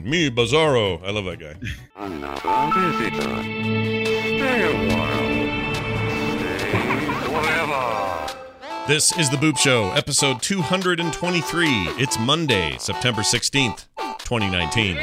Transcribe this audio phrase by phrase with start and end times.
[0.00, 1.00] Me, Bizarro.
[1.04, 1.54] I love that guy.
[1.96, 3.20] Another visitor.
[3.20, 5.28] Stay a while.
[6.38, 6.80] Stay
[7.28, 8.86] forever.
[8.88, 11.68] This is The Boop Show, episode 223.
[11.98, 13.86] It's Monday, September 16th,
[14.18, 14.96] 2019.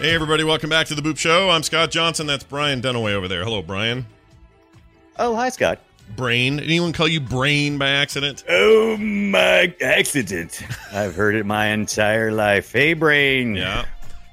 [0.00, 1.50] Hey, everybody, welcome back to The Boop Show.
[1.50, 2.26] I'm Scott Johnson.
[2.28, 3.42] That's Brian Dunaway over there.
[3.42, 4.06] Hello, Brian.
[5.18, 5.80] Oh, hi, Scott.
[6.14, 6.60] Brain.
[6.60, 8.44] Anyone call you Brain by accident?
[8.48, 10.62] Oh, my accident.
[10.92, 12.70] I've heard it my entire life.
[12.72, 13.56] Hey, brain.
[13.56, 13.86] Yeah.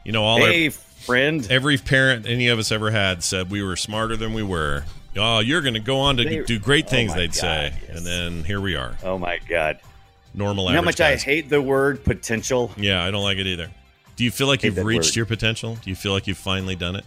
[0.03, 1.48] You know, all Hey, our, friend.
[1.50, 4.84] every parent any of us ever had said we were smarter than we were.
[5.18, 7.36] Oh, you're going to go on to They- do great oh things, my they'd God,
[7.36, 7.73] say.
[7.88, 7.97] yes.
[7.97, 8.95] And then here we are.
[9.03, 9.80] Oh, my God.
[10.36, 12.70] Normal You know how much I hate the word potential?
[12.78, 13.72] Yeah, I don't like it either.
[14.16, 15.16] Do you feel like you've reached word.
[15.16, 15.78] your potential?
[15.82, 17.06] Do you feel like you've finally done it?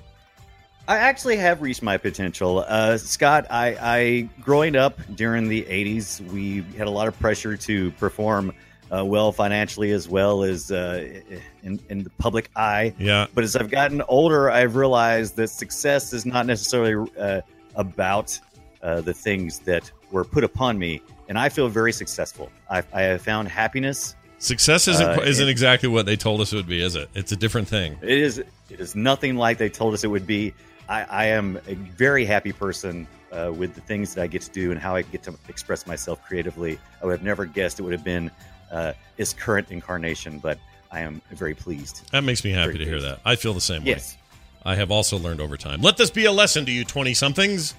[0.86, 2.64] I actually have reached my potential.
[2.66, 7.58] Uh, Scott, I, I, growing up during the 80s, we had a lot of pressure
[7.58, 8.54] to perform
[8.90, 11.20] uh, well financially as well as uh,
[11.62, 12.94] in, in the public eye.
[12.98, 13.26] Yeah.
[13.34, 17.42] But as I've gotten older, I've realized that success is not necessarily uh,
[17.74, 18.38] about
[18.82, 21.02] uh, the things that were put upon me.
[21.28, 22.50] And I feel very successful.
[22.70, 24.16] I, I have found happiness.
[24.38, 27.08] Success isn't Uh, isn't and- exactly what they told us it would be, is it?
[27.14, 27.98] It's a different thing.
[28.02, 30.54] It is it is nothing like they told us it would be.
[30.88, 34.50] I, I am a very happy person uh, with the things that I get to
[34.50, 36.78] do and how I get to express myself creatively.
[37.02, 38.30] I would have never guessed it would have been
[38.70, 40.58] uh, its current incarnation, but
[40.90, 42.10] I am very pleased.
[42.12, 43.20] That makes me happy Very to hear that.
[43.24, 44.14] I feel the same Yes.
[44.14, 44.72] way.
[44.72, 45.82] I have also learned over time.
[45.82, 47.74] Let this be a lesson to you, twenty somethings.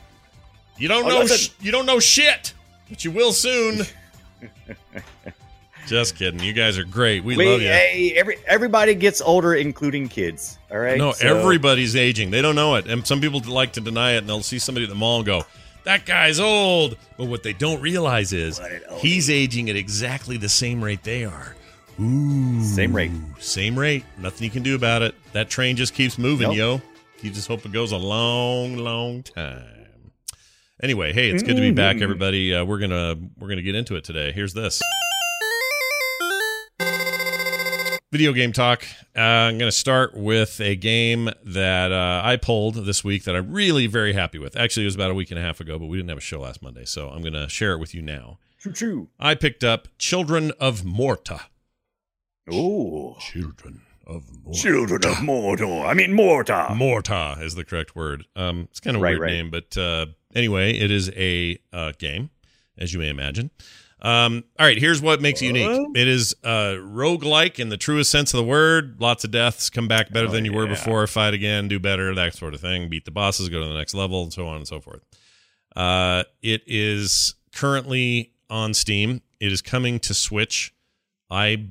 [0.78, 1.26] You don't know.
[1.26, 2.54] Sh- you don't know shit,
[2.90, 3.86] but you will soon.
[5.90, 6.40] Just kidding.
[6.42, 7.24] You guys are great.
[7.24, 7.68] We, We- love you.
[7.68, 10.58] hey, every everybody gets older, including kids.
[10.72, 10.98] All right.
[10.98, 12.30] No, So- everybody's aging.
[12.32, 12.88] They don't know it.
[12.88, 15.26] And some people like to deny it, and they'll see somebody at the mall and
[15.26, 15.44] go,
[15.86, 16.96] that guy's old.
[17.18, 19.00] But what they don't realize is What an oldie.
[19.00, 21.56] he's aging at exactly the same rate they are.
[22.00, 22.64] Ooh.
[22.64, 23.12] Same rate.
[23.40, 24.06] Same rate.
[24.18, 25.16] Nothing you can do about it.
[25.34, 26.58] That train just keeps moving, Nope.
[26.58, 26.82] yo.
[27.22, 29.64] You just hope it goes a long, long time.
[30.82, 32.04] Anyway, hey, it's good to be back, Mm-hmm.
[32.04, 32.54] everybody.
[32.56, 34.32] Uh, we're gonna we're gonna get into it today.
[34.32, 34.82] Here's this.
[38.12, 38.86] Video game talk.
[39.16, 43.36] Uh, I'm going to start with a game that uh, I pulled this week that
[43.36, 44.56] I'm really very happy with.
[44.58, 46.22] Actually, it was about a week and a half ago, but we didn't have a
[46.22, 48.40] show last Monday, so I'm going to share it with you now.
[48.60, 49.08] True, true.
[49.20, 51.42] I picked up Children of Morta.
[52.52, 54.60] Oh, Children of Morta.
[54.60, 55.86] Children of Mordor.
[55.88, 56.74] I mean, Morta.
[56.76, 58.26] Morta is the correct word.
[58.36, 59.32] Um, it's kind of a Right, weird right.
[59.34, 62.32] name, but uh, anyway, it is a uh, game,
[62.76, 63.52] as you may imagine.
[64.02, 65.88] Um, all right, here's what makes it unique.
[65.96, 68.96] It is uh, roguelike in the truest sense of the word.
[69.00, 72.16] Lots of deaths, come back better Oh, than you were before, fight again, do better,
[72.16, 72.88] that sort of thing.
[72.90, 75.02] Beat the bosses, go to the next level, and so on and so forth.
[75.76, 79.22] Uh, it is currently on Steam.
[79.40, 80.74] It is coming to Switch.
[81.30, 81.68] I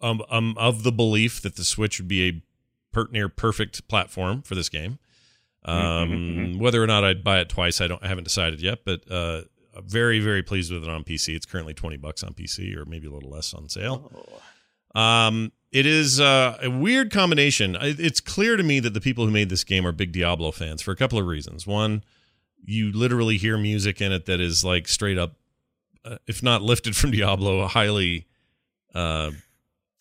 [0.00, 2.42] um, um of the belief that the Switch would be a
[2.92, 4.98] per- near perfect platform for this game.
[5.64, 5.74] Um,
[6.10, 8.02] Mhm, Whether or not I'd buy it twice, I don't.
[8.04, 8.84] I haven't decided yet.
[8.84, 9.42] But uh,
[9.84, 11.34] very, very pleased with it on PC.
[11.34, 14.10] It's currently twenty bucks on PC, or maybe a little less on sale.
[14.94, 17.76] Um, it is uh, a weird combination.
[17.80, 20.80] It's clear to me that the people who made this game are big Diablo fans
[20.80, 21.66] for a couple of reasons.
[21.66, 22.02] One,
[22.64, 25.34] you literally hear music in it that is like straight up,
[26.04, 28.26] uh, if not lifted from Diablo, highly
[28.94, 29.32] uh,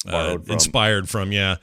[0.08, 0.50] uh, from.
[0.50, 1.32] inspired from.
[1.32, 1.58] Yeah,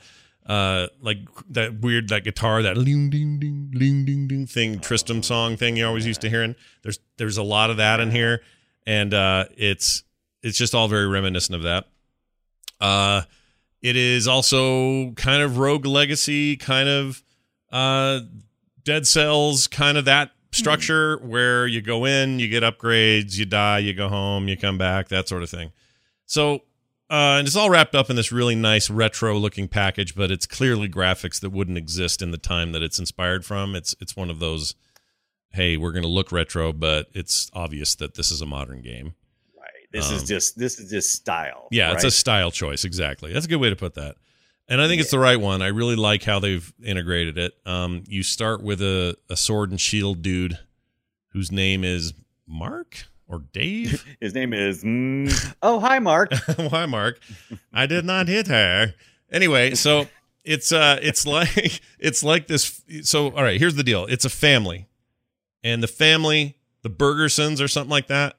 [0.45, 5.23] uh, like that weird that guitar that ding ding ding ding ding ding thing Tristram
[5.23, 6.55] song thing you always used to hearing.
[6.81, 8.41] There's there's a lot of that in here,
[8.85, 10.03] and uh, it's
[10.41, 11.85] it's just all very reminiscent of that.
[12.81, 13.23] Uh,
[13.81, 17.23] it is also kind of Rogue Legacy, kind of
[17.71, 18.21] uh,
[18.83, 23.79] Dead Cells, kind of that structure where you go in, you get upgrades, you die,
[23.79, 25.71] you go home, you come back, that sort of thing.
[26.25, 26.61] So,
[27.13, 30.47] uh, and it's all wrapped up in this really nice retro looking package, but it's
[30.47, 33.75] clearly graphics that wouldn't exist in the time that it's inspired from.
[33.75, 34.73] It's it's one of those,
[35.51, 39.13] hey, we're going to look retro, but it's obvious that this is a modern game.
[39.55, 39.69] Right.
[39.91, 41.67] This Um, is just this is just style.
[41.71, 42.83] Yeah, it's a style choice.
[42.83, 43.31] Exactly.
[43.31, 44.15] That's a good way to put that.
[44.67, 45.61] and I think it's the right one.
[45.61, 47.53] I really like how they've integrated it.
[47.65, 50.57] Um, you start with a, a sword and shield dude
[51.33, 52.13] whose name is
[52.47, 54.05] Mark or Dave.
[54.21, 54.83] His name is.
[54.83, 56.33] Mm, oh, hi, Mark.
[56.33, 57.19] hi, Mark?
[57.73, 58.93] I did not hit her.
[59.31, 60.07] Anyway, so
[60.43, 62.81] it's uh, it's like it's like this.
[63.03, 64.05] So, all right, here's the deal.
[64.05, 64.87] It's a family,
[65.63, 68.37] and the family, the Bergersons or something like that.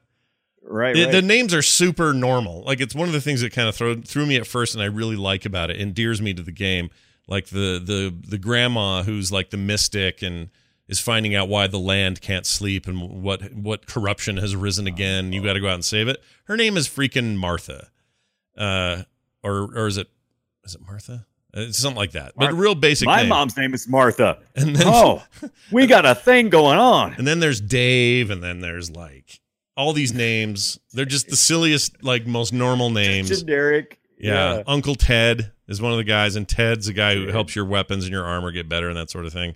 [0.66, 0.94] Right.
[0.94, 1.12] The, right.
[1.12, 2.62] the names are super normal.
[2.62, 4.82] Like it's one of the things that kind of threw threw me at first, and
[4.82, 5.80] I really like about it.
[5.80, 6.90] Endears me to the game.
[7.26, 10.50] Like the the the grandma who's like the mystic and
[10.88, 15.32] is finding out why the land can't sleep and what what corruption has risen again.
[15.32, 16.22] You got to go out and save it.
[16.44, 17.88] Her name is freaking Martha,
[18.56, 19.02] uh,
[19.42, 20.08] or or is it
[20.64, 21.26] is it Martha?
[21.56, 22.32] Uh, It's something like that.
[22.36, 23.06] But real basic.
[23.06, 23.28] My name.
[23.28, 24.38] mom's name is Martha.
[24.56, 25.22] And then Oh,
[25.70, 27.14] we got a thing going on.
[27.14, 29.40] and then there's Dave, and then there's like
[29.76, 30.78] all these names.
[30.92, 33.28] They're just the silliest, like most normal names.
[33.40, 34.00] Generic.
[34.18, 34.62] Yeah.
[34.66, 38.04] Uncle Ted is one of the guys, and Ted's the guy who helps your weapons
[38.04, 39.54] and your armor get better and that sort of thing.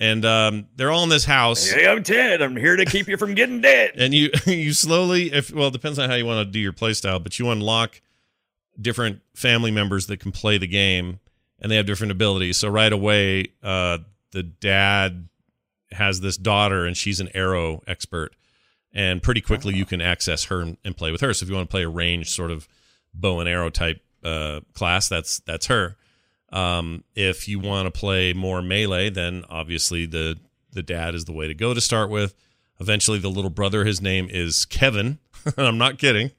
[0.00, 2.40] And um, they're all in this house, Hey, I'm Ted.
[2.40, 3.92] I'm here to keep you from getting dead.
[3.98, 6.72] and you you slowly, if well, it depends on how you want to do your
[6.72, 8.00] playstyle, but you unlock
[8.80, 11.20] different family members that can play the game,
[11.60, 12.56] and they have different abilities.
[12.56, 13.98] So right away, uh,
[14.32, 15.28] the dad
[15.92, 18.34] has this daughter, and she's an arrow expert,
[18.94, 21.34] and pretty quickly you can access her and, and play with her.
[21.34, 22.66] So if you want to play a range sort of
[23.12, 25.96] bow and arrow type uh, class, that's that's her.
[26.52, 30.38] Um, if you want to play more melee, then obviously the
[30.72, 32.34] the dad is the way to go to start with.
[32.80, 35.18] Eventually, the little brother, his name is Kevin.
[35.56, 36.30] I'm not kidding.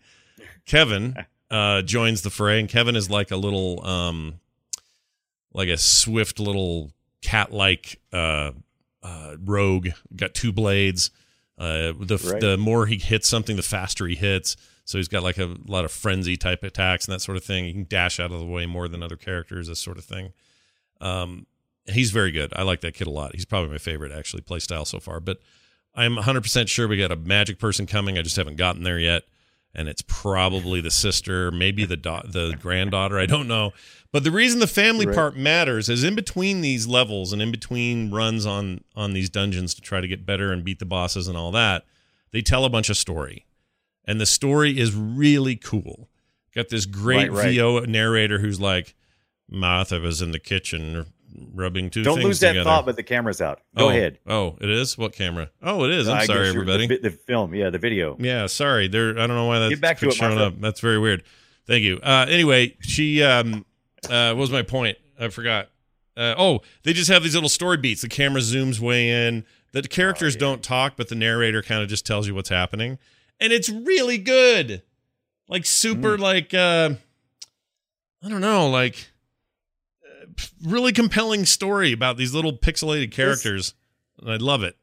[0.66, 1.16] Kevin
[1.52, 4.40] uh, joins the fray, and Kevin is like a little, um,
[5.54, 6.92] like a swift little
[7.22, 8.52] cat-like uh,
[9.04, 9.90] uh, rogue.
[10.16, 11.12] Got two blades.
[11.62, 12.42] Uh, the Right.
[12.42, 14.58] the more he hits something, the faster he hits.
[14.84, 17.66] So he's got like a lot of frenzy type attacks and that sort of thing.
[17.66, 20.34] He can dash out of the way more than other characters, this sort of thing.
[21.00, 21.46] Um,
[21.86, 22.52] he's very good.
[22.56, 23.36] I like that kid a lot.
[23.36, 25.20] He's probably my favorite actually play style so far.
[25.20, 25.38] But
[25.94, 28.18] I'm 100% sure we got a magic person coming.
[28.18, 29.24] I just haven't gotten there yet.
[29.74, 33.18] And it's probably the sister, maybe the da- the granddaughter.
[33.18, 33.72] I don't know.
[34.12, 35.16] But the reason the family Right.
[35.16, 39.74] part matters is in between these levels and in between runs on on these dungeons
[39.76, 41.86] to try to get better and beat the bosses and all that,
[42.32, 43.46] they tell a bunch of story.
[44.04, 46.10] And the story is really cool.
[46.54, 47.54] Got this great Right, right.
[47.56, 48.94] VO narrator who's like,
[49.50, 51.06] Martha was in the kitchen
[51.54, 52.64] rubbing 2 Don't lose that together.
[52.64, 53.62] thought, but the camera's out.
[53.78, 54.20] Go oh, ahead.
[54.28, 54.98] Oh, it is?
[54.98, 55.50] What camera?
[55.62, 56.08] Oh, it is.
[56.08, 56.88] I'm sorry, everybody.
[56.88, 58.16] The, the film, yeah, the video.
[58.20, 58.88] Yeah, sorry.
[58.88, 60.60] There I don't know why that's Get back to it, showing up.
[60.60, 61.24] That's very weird.
[61.68, 62.00] Thank you.
[62.02, 63.66] Uh anyway, she um
[64.10, 64.98] uh what was my point?
[65.20, 65.70] I forgot.
[66.18, 68.02] Uh, oh, they just have these little story beats.
[68.02, 69.46] The camera zooms way in.
[69.72, 70.40] The characters Oh, yeah.
[70.40, 72.98] don't talk, but the narrator kind of just tells you what's happening.
[73.40, 74.82] And it's really good.
[75.48, 76.22] Like super Hmm.
[76.22, 76.92] like uh
[78.24, 79.11] I don't know, like
[80.64, 83.74] really compelling story about these little pixelated characters.
[84.20, 84.78] And I love it.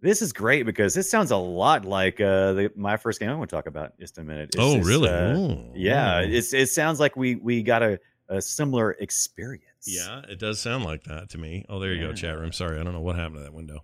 [0.00, 3.30] This is great because this sounds a lot like uh, the, my first game.
[3.30, 4.50] I want to talk about just a minute.
[4.54, 5.08] It's oh, just, really?
[5.08, 7.98] uh, yeah, it sounds like we we got a,
[8.28, 9.64] a similar experience.
[9.86, 11.64] Yeah, it does sound like that to me.
[11.70, 12.52] Oh, there you go, chat room.
[12.52, 13.82] Sorry, I don't know what happened to that window.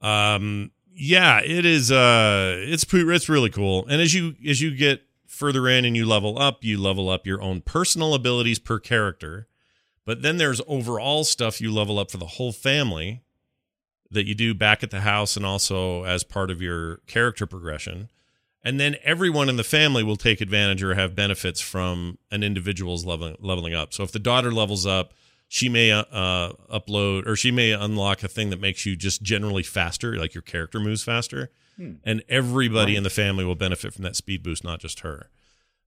[0.00, 1.92] Um, yeah, it is.
[1.92, 3.86] Uh, it's pre- it's really cool.
[3.88, 7.26] And as you as you get further in and you level up, you level up
[7.26, 9.48] your own personal abilities per character.
[10.06, 13.22] But then there's overall stuff you level up for the whole family
[14.10, 18.08] that you do back at the house and also as part of your character progression.
[18.62, 23.04] And then everyone in the family will take advantage or have benefits from an individual's
[23.04, 23.92] leveling leveling up.
[23.92, 25.12] So if the daughter levels up,
[25.48, 29.22] she may uh, uh, upload or she may unlock a thing that makes you just
[29.22, 31.50] generally faster, like your character moves faster.
[31.76, 31.94] Hmm.
[32.04, 32.98] And everybody Right.
[32.98, 35.30] in the family will benefit from that speed boost, not just her.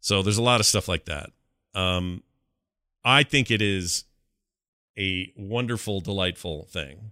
[0.02, 1.32] So there's a lot of stuff like that.
[1.74, 2.24] Um,
[3.04, 4.06] I think it is
[5.00, 7.12] a wonderful, delightful thing.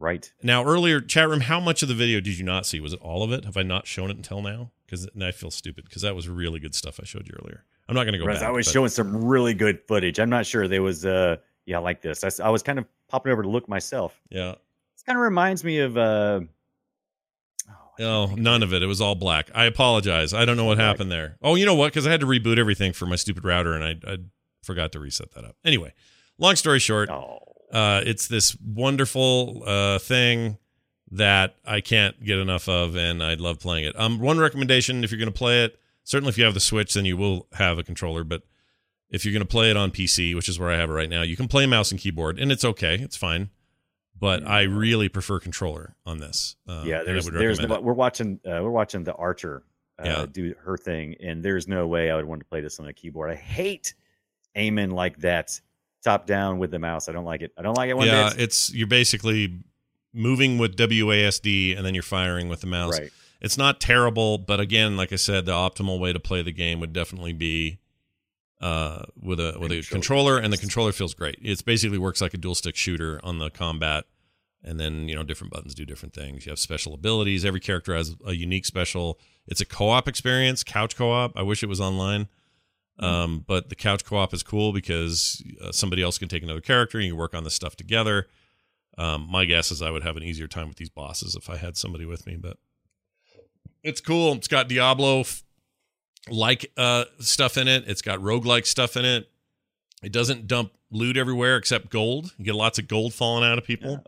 [0.00, 0.32] Right.
[0.42, 2.78] Now, earlier, chat room, how much of the video did you not see?
[2.80, 3.44] Was it all of it?
[3.44, 4.70] Have I not shown it until now?
[4.86, 7.64] Because I feel stupid because that was really good stuff I showed you earlier.
[7.88, 8.42] I'm not going to go back.
[8.42, 10.18] I was but- showing some really good footage.
[10.18, 12.40] I'm not sure there was uh yeah like this.
[12.40, 14.18] I was kind of popping over to look myself.
[14.30, 14.54] Yeah.
[14.94, 16.40] This kind of reminds me of uh.
[17.68, 18.82] oh, I Oh, none of it.
[18.82, 19.50] It was all black.
[19.54, 20.32] I apologize.
[20.32, 21.36] I don't know what happened there.
[21.42, 21.92] Oh, you know what?
[21.92, 24.16] Because I had to reboot everything for my stupid router, and I, I
[24.62, 25.56] forgot to reset that up.
[25.64, 25.92] Anyway,
[26.38, 27.10] long story short.
[27.10, 27.38] Oh,
[27.72, 30.58] uh, it's this wonderful uh, thing
[31.10, 33.98] that I can't get enough of, and I love playing it.
[33.98, 36.94] Um, one recommendation: if you're going to play it, certainly if you have the Switch,
[36.94, 38.24] then you will have a controller.
[38.24, 38.42] But
[39.10, 41.08] if you're going to play it on PC, which is where I have it right
[41.08, 43.50] now, you can play mouse and keyboard, and it's okay, it's fine.
[44.20, 46.56] But I really prefer controller on this.
[46.66, 47.04] Uh, yeah.
[47.04, 49.62] There's there's the, we're watching uh, we're watching the Archer
[49.98, 50.26] uh, Yeah.
[50.30, 52.92] do her thing, and there's no way I would want to play this on a
[52.92, 53.30] keyboard.
[53.30, 53.94] I hate
[54.56, 55.60] aiming like that,
[56.02, 57.08] top down with the mouse.
[57.08, 57.52] I don't like it.
[57.58, 58.40] I don't like it one yeah, bit.
[58.40, 59.60] it's you're basically
[60.12, 62.98] moving with WASD and then you're firing with the mouse.
[62.98, 63.10] Right.
[63.40, 66.80] It's not terrible, but again, like I said, the optimal way to play the game
[66.80, 67.78] would definitely be
[68.60, 69.90] uh, with a with a Controller.
[69.90, 71.38] controller, and the controller feels great.
[71.40, 74.04] It's basically works like a dual stick shooter on the combat,
[74.64, 76.46] and then you know different buttons do different things.
[76.46, 77.44] You have special abilities.
[77.44, 79.20] Every character has a unique special.
[79.46, 81.36] It's a co-op experience, couch co-op.
[81.36, 82.26] I wish it was online.
[82.98, 86.98] Um, but the couch co-op is cool because uh, somebody else can take another character
[86.98, 88.26] and you work on this stuff together.
[88.96, 91.56] Um, my guess is I would have an easier time with these bosses if I
[91.56, 92.56] had somebody with me, but
[93.84, 94.32] it's cool.
[94.32, 95.24] It's got Diablo
[96.28, 97.84] like uh, stuff in it.
[97.86, 99.30] It's got roguelike stuff in it.
[100.02, 102.32] It doesn't dump loot everywhere except gold.
[102.38, 104.00] You get lots of gold falling out of people.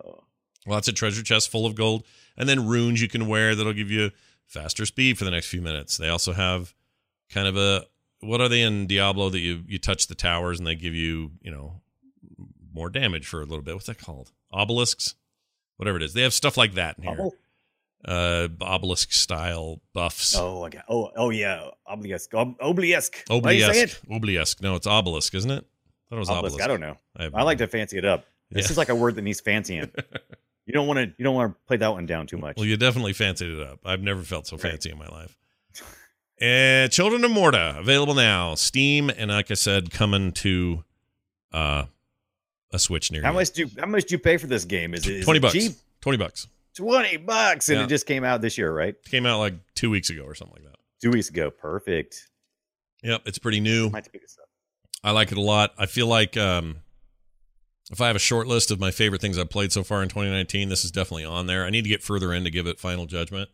[0.67, 2.05] Lots of treasure chests full of gold,
[2.37, 4.11] and then runes you can wear that'll give you
[4.47, 5.97] faster speed for the next few minutes.
[5.97, 6.75] They also have
[7.31, 7.87] kind of a
[8.21, 11.33] what are they in Diablo that you you touch the towers and they give you
[11.43, 11.81] you know
[12.73, 13.75] more damage for a little bit.
[13.75, 14.31] What's that called?
[14.53, 15.15] Obelisks,
[15.77, 16.13] whatever it is.
[16.15, 17.17] They have stuff like that in here.
[17.21, 17.33] Oh,
[18.05, 20.35] Uh, obelisk style buffs.
[20.37, 20.85] oh, I got.
[20.89, 23.25] Oh, oh yeah, obelisk, Ob- obelisk.
[23.29, 24.03] Why do you say Obelisk.
[24.09, 24.13] it?
[24.15, 24.63] Obelisk.
[24.63, 25.65] No, it's obelisk, isn't it?
[25.67, 26.55] I thought it was Obelisk.
[26.55, 26.65] obelisk.
[26.65, 26.97] I don't know.
[27.19, 28.25] have I like to fancy it up.
[28.51, 28.71] This Yeah.
[28.73, 29.91] is like a word that needs fancying.
[30.67, 31.13] you don't want to.
[31.19, 32.57] You don't want to play that one down too much.
[32.57, 33.81] Well, you definitely fancied it up.
[33.85, 34.71] I've never felt so Right.
[34.73, 35.37] fancy in my life.
[36.41, 40.85] Uh, Children of Morta available now, Steam, and like I said, coming to
[41.53, 41.85] uh,
[42.73, 43.35] a Switch near how you.
[43.35, 44.95] much do you, How much do you pay for this game?
[44.95, 45.55] Is it is Twenty it bucks.
[45.55, 45.73] Cheap?
[46.01, 46.47] Twenty bucks.
[46.75, 47.85] Twenty bucks, and Yeah.
[47.85, 48.95] it just came out this year, right?
[49.05, 50.79] Came out like two weeks ago or something like that.
[51.03, 51.51] Two weeks ago.
[51.51, 52.29] Perfect.
[53.03, 53.91] Yep, it's pretty new.
[53.91, 54.49] Might this up.
[55.03, 55.73] I like it a lot.
[55.79, 56.77] I feel like um,
[57.91, 60.09] if I have a short list of my favorite things I've played so far in
[60.09, 61.65] 2019, this is definitely on there.
[61.65, 63.51] I need to get further in to give it final judgment.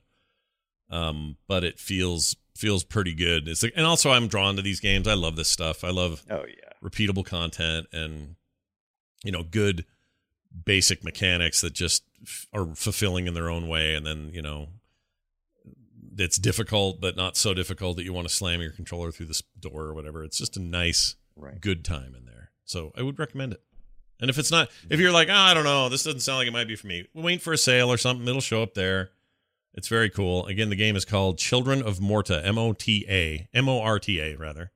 [0.90, 3.48] Um, but it feels feels pretty good.
[3.48, 5.06] It's like, and also I'm drawn to these games.
[5.06, 5.84] I love this stuff.
[5.84, 6.72] I love Oh yeah.
[6.82, 8.36] repeatable content and
[9.24, 9.84] you know good
[10.64, 14.68] basic mechanics that just f- are fulfilling in their own way and then you know
[16.18, 19.42] it's difficult but not so difficult that you want to slam your controller through this
[19.60, 21.60] door or whatever it's just a nice Right.
[21.60, 23.60] good time in there so i would recommend it
[24.18, 25.00] and if it's not if mm-hmm.
[25.02, 27.06] you're like oh, i don't know this doesn't sound like it might be for me
[27.12, 29.10] wait for a sale or something it'll show up there
[29.76, 34.70] it's very cool again the game is called children of morta m-o-t-a m-o-r-t-a rather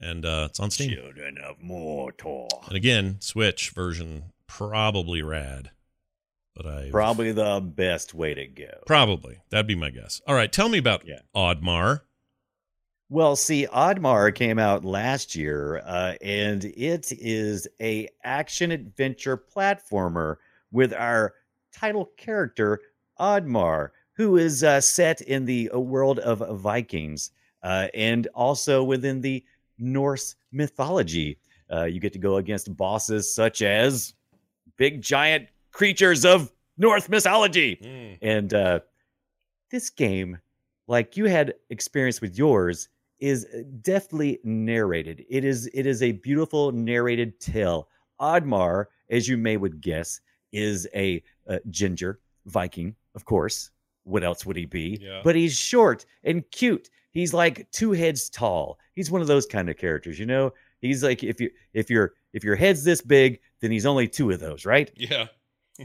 [0.00, 2.48] and uh, it's on steam Children of Mortar.
[2.66, 5.70] and again, Switch version probably rad.
[6.54, 8.68] But I Probably the best way to go.
[8.86, 10.20] probably that'd be my guess.
[10.26, 11.20] All right, tell me about Yeah.
[11.34, 12.00] Oddmar.
[13.08, 20.36] Well, see, Oddmar came out last year, uh, and it is a action adventure platformer
[20.72, 21.32] with our
[21.72, 22.80] title character
[23.18, 27.30] Oddmar, who is uh, set in the uh, world of Vikings
[27.62, 29.44] uh, and also within the
[29.78, 31.38] Norse mythology.
[31.70, 34.14] Uh, you get to go against bosses such as
[34.76, 37.78] big giant creatures of Norse mythology.
[38.22, 38.80] And uh,
[39.70, 40.38] this game,
[40.86, 43.46] like you had experience with yours, is
[43.82, 45.24] deftly narrated.
[45.28, 47.88] It is it is a beautiful narrated tale.
[48.20, 50.20] Oddmar, as you may would guess,
[50.52, 51.22] is a,
[51.70, 53.70] ginger Viking, of course.
[54.06, 54.98] What else would he be?
[55.02, 55.20] Yeah.
[55.24, 56.88] But he's short and cute.
[57.10, 58.78] He's like two heads tall.
[58.94, 60.52] He's one of those kind of characters, you know.
[60.80, 64.30] He's like if you if your if your head's this big, then he's only two
[64.30, 64.90] of those, right?
[64.96, 65.26] Yeah.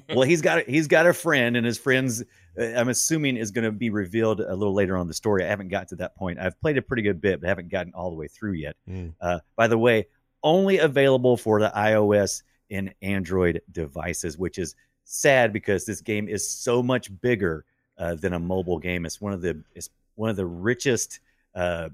[0.09, 2.23] well, he's got he's got a friend, and his friends,
[2.57, 5.43] uh, I'm assuming, is going to be revealed a little later on in the story.
[5.43, 6.39] I haven't gotten to that point.
[6.39, 8.77] I've played a pretty good bit, but haven't gotten all the way through yet.
[8.87, 9.13] Mm.
[9.19, 10.07] Uh, by the way,
[10.43, 16.49] only available for the iOS and Android devices, which is sad because this game is
[16.49, 17.65] so much bigger
[18.01, 19.05] uh, than a mobile game.
[19.05, 21.19] It's one of the it's one of the richest
[21.55, 21.89] uh,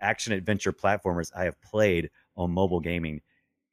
[0.00, 3.20] action adventure platformers I have played on mobile gaming.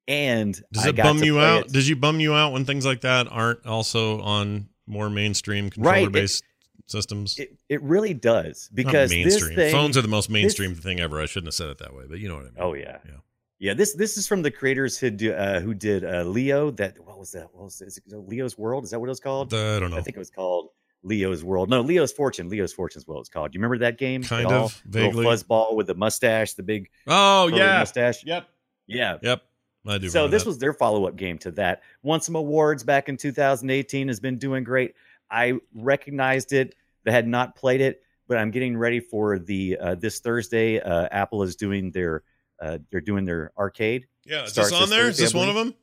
[0.07, 1.65] And Does I it bum you out?
[1.67, 5.69] it- Does you bum you out when things like that aren't also on more mainstream
[5.69, 6.43] controller based
[6.87, 7.37] systems?
[7.39, 9.55] It, it really does Not because this mainstream.
[9.55, 9.71] thing.
[9.71, 11.21] Phones are the most mainstream thing ever.
[11.21, 12.53] I shouldn't have said it that way, but you know what I mean.
[12.59, 13.11] oh yeah, Yeah.
[13.59, 13.73] yeah.
[13.73, 16.71] This this is from the creators who do, uh, who did uh, Leo.
[16.71, 17.47] That what was that?
[17.53, 17.87] What was it?
[17.87, 18.83] Is it Leo's World?
[18.83, 19.53] Is that what it was called?
[19.53, 19.97] I don't know.
[19.97, 20.69] I think it was called
[21.03, 21.69] Leo's World.
[21.69, 22.49] No, Leo's Fortune.
[22.49, 23.51] Leo's Fortune is what it's called.
[23.51, 24.21] Do you remember that game?
[24.23, 24.65] at Kind all?
[24.65, 25.25] of, Little vaguely.
[25.25, 27.79] fuzzball with the mustache, the big oh yeah.
[27.79, 28.23] mustache.
[28.25, 28.47] Yep.
[28.87, 29.17] Yeah.
[29.21, 29.41] Yep.
[29.87, 30.09] I do.
[30.09, 30.49] So this that.
[30.49, 31.81] was their follow-up game to that.
[32.03, 34.07] Won some awards back in 2018.
[34.07, 34.93] Has been doing great.
[35.29, 38.03] I recognized it, but had not played it.
[38.27, 40.79] But I'm getting ready for the uh, this Thursday.
[40.79, 42.23] Uh, Apple is doing their
[42.61, 44.43] uh, they're doing their arcade, yeah.
[44.43, 45.07] Is starts this on this there?
[45.07, 45.73] Is Thursday, this I one of them?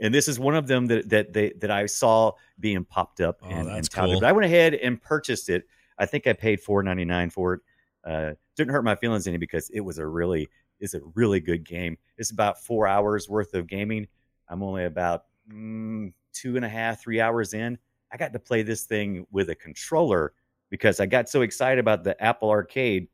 [0.00, 3.38] And this is one of them that that they that I saw being popped up
[3.42, 4.12] Oh, and, and touted.
[4.12, 4.20] cool.
[4.20, 5.64] But I went ahead and purchased it.
[5.98, 7.60] I think I paid 4.99 for it.
[8.04, 10.48] Uh, didn't hurt my feelings any because it was a really
[10.80, 11.98] is a really good game.
[12.16, 14.06] It's about four hours worth of gaming.
[14.48, 17.78] I'm only about mm, two and a half, three hours in.
[18.12, 20.32] I got to play this thing with a controller
[20.70, 23.08] because I got so excited about the Apple Arcade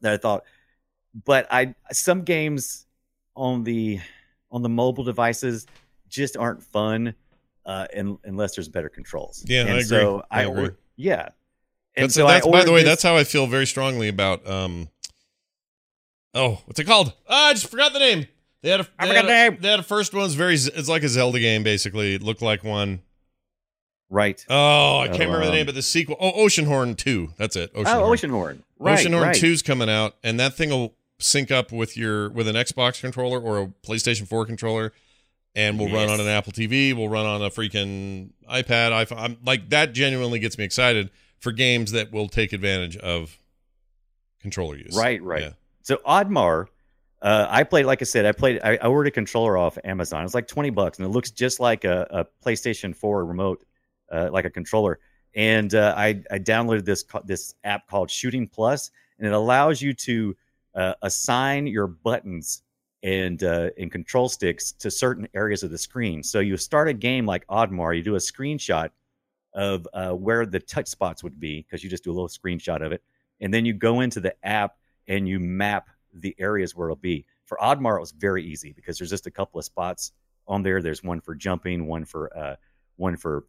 [0.00, 0.44] that I thought,
[1.24, 2.86] but I some games
[3.36, 4.00] on the
[4.50, 5.66] on the mobile devices
[6.08, 7.14] just aren't fun
[7.66, 9.44] uh, in, unless there's better controls.
[9.46, 9.84] Yeah, and I agree.
[9.84, 10.64] So I I, agree.
[10.68, 11.28] or- yeah.
[11.96, 14.08] And That's, so I that's by the way, this- that's how I feel very strongly
[14.08, 14.88] about um
[16.34, 17.12] Oh, what's it called?
[17.28, 18.26] Ah, I just forgot the name.
[18.62, 19.58] They had a I they forgot had a- the name.
[19.62, 22.14] They had a first one's very it's like a Zelda game basically.
[22.14, 23.00] It looked like one.
[24.10, 24.44] right.
[24.48, 26.16] Oh, I can't Oh, remember the um, name, but the sequel.
[26.20, 27.32] Oh, Oceanhorn 2.
[27.36, 27.72] That's it.
[27.74, 27.86] Oceanhorn.
[27.86, 28.58] oh, Oceanhorn.
[28.78, 28.98] Right.
[28.98, 29.36] Oceanhorn right.
[29.36, 33.40] 2's coming out and that thing will sync up with your with an Xbox controller
[33.40, 34.92] or a PlayStation 4 controller
[35.54, 39.18] and we'll run on an Apple TV, we'll run on a freaking iPad, iPhone.
[39.18, 43.36] I'm, like that genuinely gets me excited for games that will take advantage of
[44.40, 44.96] controller use.
[44.96, 45.42] Right, right.
[45.42, 45.50] Yeah.
[45.82, 46.66] So Oddmar,
[47.22, 50.24] uh, I played, like I said, I played, I, I ordered a controller off Amazon.
[50.24, 53.64] It's like 20 bucks and it looks just like a, a PlayStation 4 remote,
[54.12, 55.00] uh, like a controller.
[55.34, 59.92] And uh, I, I downloaded this, this app called Shooting Plus, and it allows you
[59.94, 60.36] to
[60.74, 62.62] uh, assign your buttons
[63.02, 66.22] and, uh, and control sticks to certain areas of the screen.
[66.22, 68.90] So you start a game like Oddmar, you do a screenshot
[69.54, 72.84] of uh, where the touch spots would be because you just do a little screenshot
[72.84, 73.02] of it.
[73.40, 74.76] And then you go into the app
[75.06, 77.26] and you map the areas where it'll be.
[77.46, 80.12] For Oddmar, it was very easy because there's just a couple of spots
[80.46, 80.82] on there.
[80.82, 82.56] There's one for jumping, one for uh,
[82.96, 83.44] one for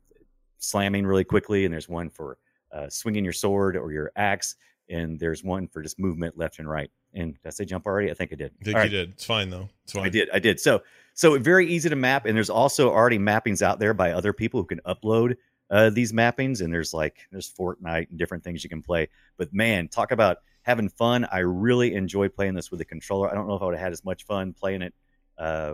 [0.59, 2.37] slamming really quickly, and there's one for
[2.71, 4.55] uh, swinging your sword or your axe,
[4.89, 6.91] and there's one for just movement left and right.
[7.13, 8.11] And did I say jump already?
[8.11, 8.51] I think I did.
[8.61, 8.91] I think All you right.
[8.91, 9.09] did.
[9.11, 9.69] It's fine though.
[9.83, 10.05] It's fine.
[10.05, 10.29] I did.
[10.33, 10.59] I did.
[10.59, 14.31] So so very easy to map, and there's also already mappings out there by other
[14.33, 15.35] people who can upload
[15.71, 16.61] uh, these mappings.
[16.61, 19.09] And there's like there's Fortnite and different things you can play.
[19.37, 21.27] But man, talk about having fun.
[21.31, 23.29] I really enjoy playing this with a controller.
[23.29, 24.93] I don't know if I would have had as much fun playing it
[25.37, 25.73] uh,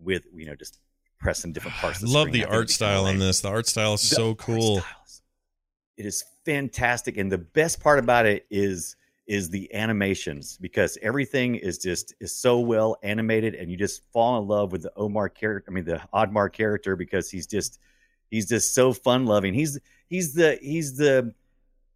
[0.00, 0.80] with you know just
[1.20, 1.98] pressing different parts.
[2.02, 2.42] I Of the love screen.
[2.42, 3.40] the art style on this.
[3.42, 4.82] The art style is The so cool.
[5.96, 11.54] It is fantastic, and the best part about it is is the animations because everything
[11.54, 15.28] is just is so well animated, and you just fall in love with the Omar
[15.28, 15.70] character.
[15.70, 17.78] I mean, the Oddmar character because he's just
[18.30, 19.54] he's just so fun loving.
[19.54, 21.32] He's he's the he's the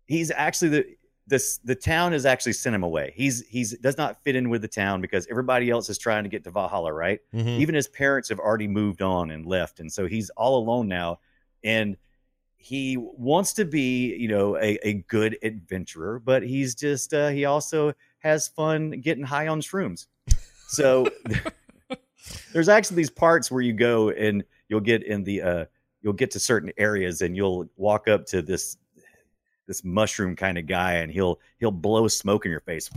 [0.07, 0.87] he's actually the
[1.27, 3.13] this the town has actually sent him away.
[3.15, 6.31] He's he's does not fit in with the town because everybody else is trying to
[6.31, 7.21] get to Valhalla, right?
[7.35, 7.59] Mhm.
[7.59, 11.21] even his parents have already moved on and left and so he's all alone now
[11.63, 11.99] and
[12.59, 17.45] he wants to be you know a, a good adventurer but he's just uh, he
[17.45, 20.07] also has fun getting high on shrooms.
[20.69, 21.09] So
[22.53, 25.65] there's actually these parts where you go and you'll get in the uh
[26.03, 28.77] you'll get to certain areas and you'll walk up to this
[29.67, 32.91] this mushroom kind of guy and he'll he'll blow smoke in your face.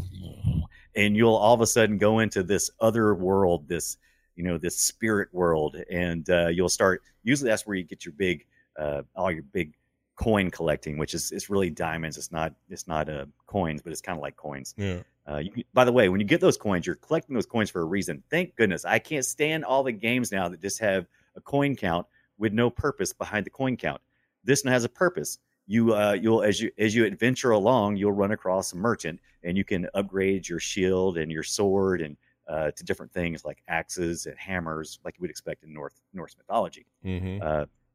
[0.96, 3.98] And you'll all of a sudden go into this other world this
[4.36, 5.78] you know this spirit world.
[5.90, 8.46] And uh, you'll start usually that's where you get your big
[8.78, 9.76] uh, all your big
[10.16, 14.02] coin collecting which is it's really diamonds it's not it's not uh, coins but it's
[14.02, 15.02] kind of like coins Yeah.
[15.28, 17.82] uh, you, by the way, when you get those coins, you're collecting those coins for
[17.82, 18.24] a reason.
[18.30, 18.86] Thank goodness.
[18.86, 21.06] I can't stand all the games now that just have
[21.36, 22.08] a coin count
[22.40, 24.02] with no purpose behind the coin count.
[24.44, 25.38] This one has a purpose.
[25.68, 29.56] You uh, you'll as you as you adventure along, you'll run across a merchant, and
[29.56, 32.18] you can upgrade your shield and your sword and
[32.50, 36.36] uh, to different things like axes and hammers, like you would expect in North Norse
[36.36, 36.88] mythology.
[37.06, 37.42] Mhm.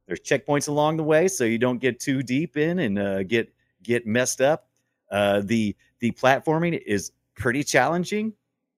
[0.06, 3.52] There's checkpoints along the way, so you don't get too deep in and uh, get
[3.82, 4.68] get messed up.
[5.10, 8.32] Uh, the the platforming is pretty challenging.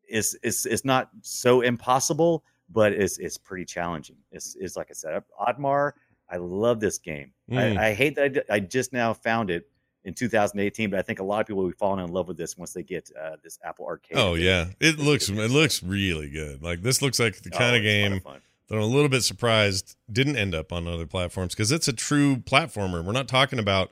[0.08, 4.16] It's it's it's not so impossible, but it's it's pretty challenging.
[4.32, 5.92] It's it's like I said, Oddmar.
[6.30, 7.32] I love this game.
[7.50, 7.78] Mm.
[7.78, 9.66] I, I hate that I, d- I just now found it
[10.04, 12.36] in 2018, but I think a lot of people will be falling in love with
[12.36, 14.18] this once they get uh, this Apple Arcade.
[14.18, 16.62] Oh yeah, it looks it looks really good.
[16.62, 18.40] Like this looks like the Oh, kind of it's a lot game fun.
[18.68, 21.92] That I'm a little bit surprised didn't end up on other platforms because it's a
[21.92, 23.02] true platformer.
[23.04, 23.90] We're not talking about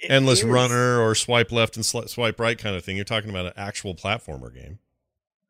[0.00, 0.44] It endless is.
[0.46, 2.96] runner or swipe left and sli- swipe right kind of thing.
[2.96, 4.78] You're talking about an actual platformer game.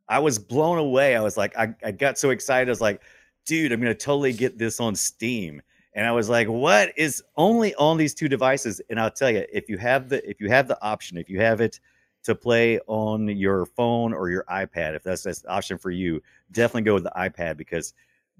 [0.08, 1.16] I was blown away.
[1.16, 2.68] I was like, I, I got so excited.
[2.68, 3.00] I was like,
[3.46, 5.62] dude, I'm gonna totally get this on Steam.
[5.96, 8.80] And I was like, what is only on these two devices?
[8.90, 11.40] And I'll tell you, if you have the if you have the option, if you
[11.40, 11.78] have it
[12.24, 16.20] to play on your phone or your iPad, if that's that's the option for you,
[16.50, 17.94] definitely go with the iPad because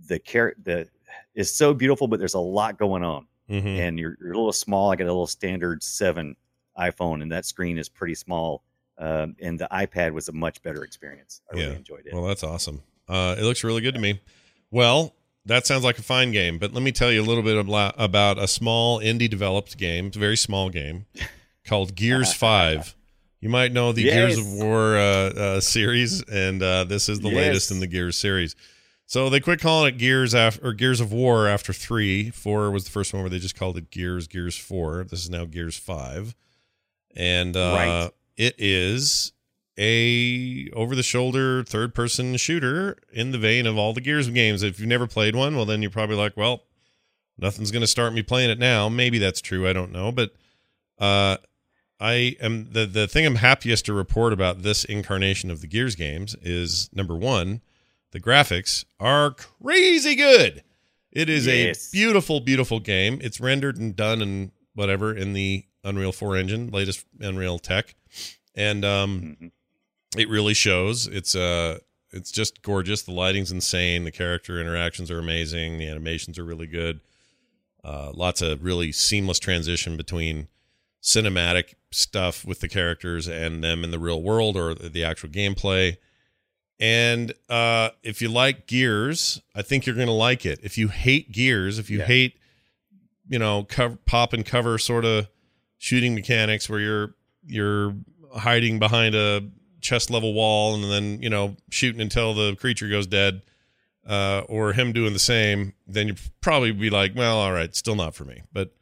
[0.07, 0.89] the care the
[1.35, 3.27] is so beautiful, but there's a lot going on.
[3.51, 3.79] Mhm.
[3.79, 4.91] And you're you're a little small.
[4.93, 6.37] I got a little standard seven
[6.79, 8.63] iPhone, and that screen is pretty small.
[8.99, 11.43] Um, and the iPad was a much better experience.
[11.53, 11.77] I really Yeah.
[11.77, 12.15] enjoyed it.
[12.15, 12.83] Well, that's awesome.
[13.09, 14.21] Uh, it looks really good to me.
[14.71, 17.57] Well, that sounds like a fine game, but let me tell you a little bit
[17.59, 21.07] about, a small indie developed game, it's a very small game
[21.67, 22.95] called Gears 5.
[23.41, 24.15] You might know the Yes.
[24.15, 27.37] Gears of War uh, uh, series, and uh, this is the Yes.
[27.37, 28.55] latest in the Gears series.
[29.07, 32.31] So they quit calling it Gears after or Gears of War after three.
[32.31, 34.27] Four was the first one where they just called it Gears.
[34.27, 35.05] Gears Four.
[35.05, 36.35] This is now Gears Five,
[37.15, 38.11] and uh, Right.
[38.37, 39.33] it is
[39.79, 44.63] a over the shoulder third person shooter in the vein of all the Gears games.
[44.63, 46.63] If you've never played one, well then you're probably like, well,
[47.39, 48.89] nothing's going to start me playing it now.
[48.89, 49.69] Maybe that's true.
[49.69, 50.31] I don't know, but
[50.99, 51.37] uh,
[52.01, 55.95] I am the the thing I'm happiest to report about this incarnation of the Gears
[55.95, 57.61] games is number one,
[58.15, 60.63] the graphics are crazy good.
[61.13, 61.89] It is Yes.
[61.89, 63.19] a beautiful, beautiful game.
[63.23, 67.95] It's rendered and done and whatever in the Unreal 4 engine, latest Unreal tech,
[68.55, 69.51] and um, Mhm.
[70.17, 71.07] it really shows.
[71.07, 71.81] It's uh,
[72.13, 73.03] it's just gorgeous.
[73.03, 74.05] The lighting's insane.
[74.05, 75.79] The character interactions are amazing.
[75.79, 77.01] The animations are really good.
[77.83, 80.49] Uh, lots of really seamless transition between
[81.03, 85.97] cinematic stuff with the characters and them in the real world or the actual gameplay.
[86.85, 90.61] And uh, if you like Gears, I think you're going to like it.
[90.63, 92.05] If you hate Gears, if you Yeah.
[92.05, 92.37] hate,
[93.27, 95.29] you know, cover, pop and cover sort of
[95.79, 97.15] shooting mechanics where you're
[97.47, 97.95] you're
[98.37, 99.43] hiding behind a
[99.81, 103.41] chest level wall and then you know shooting until the creature goes dead,
[104.07, 107.97] uh, or him doing the same, then you'd probably be like, well, all right, still
[107.97, 108.43] not for me.
[108.53, 108.75] But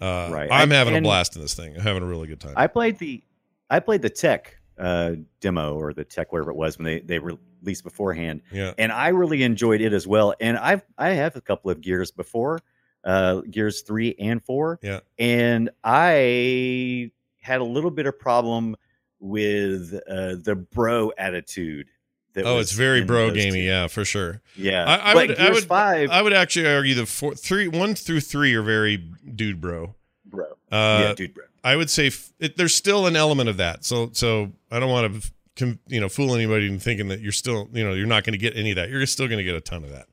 [0.00, 0.48] uh, Right.
[0.52, 1.74] I'm having a blast in this thing.
[1.74, 2.54] I'm having a really good time.
[2.56, 3.24] I played the
[3.70, 7.18] I played the tech uh, demo or the tech whatever it was when they they
[7.18, 8.72] released beforehand, yeah.
[8.78, 10.34] and I really enjoyed it as well.
[10.40, 12.58] And I've I have a couple of Gears before,
[13.04, 14.78] uh, Gears three and four.
[14.82, 15.00] Yeah.
[15.18, 17.10] and I
[17.40, 18.74] had a little bit of problem
[19.20, 21.88] with uh, the bro attitude.
[22.34, 23.52] That Oh, it's very bro gamey.
[23.52, 23.58] two.
[23.58, 24.42] Yeah, for sure.
[24.56, 27.94] Yeah, I- I would- I would- five, I would actually argue the four, three, one
[27.94, 29.94] through three are very dude bro.
[30.26, 30.46] bro.
[30.72, 31.44] Uh, yeah, dude, bro.
[31.64, 33.84] I would say f- it, there's still an element of that.
[33.84, 37.32] So, so I don't want to, com, you know, fool anybody in thinking that you're
[37.32, 38.90] still, you know, you're not going to get any of that.
[38.90, 40.06] You're still going to get a ton of that.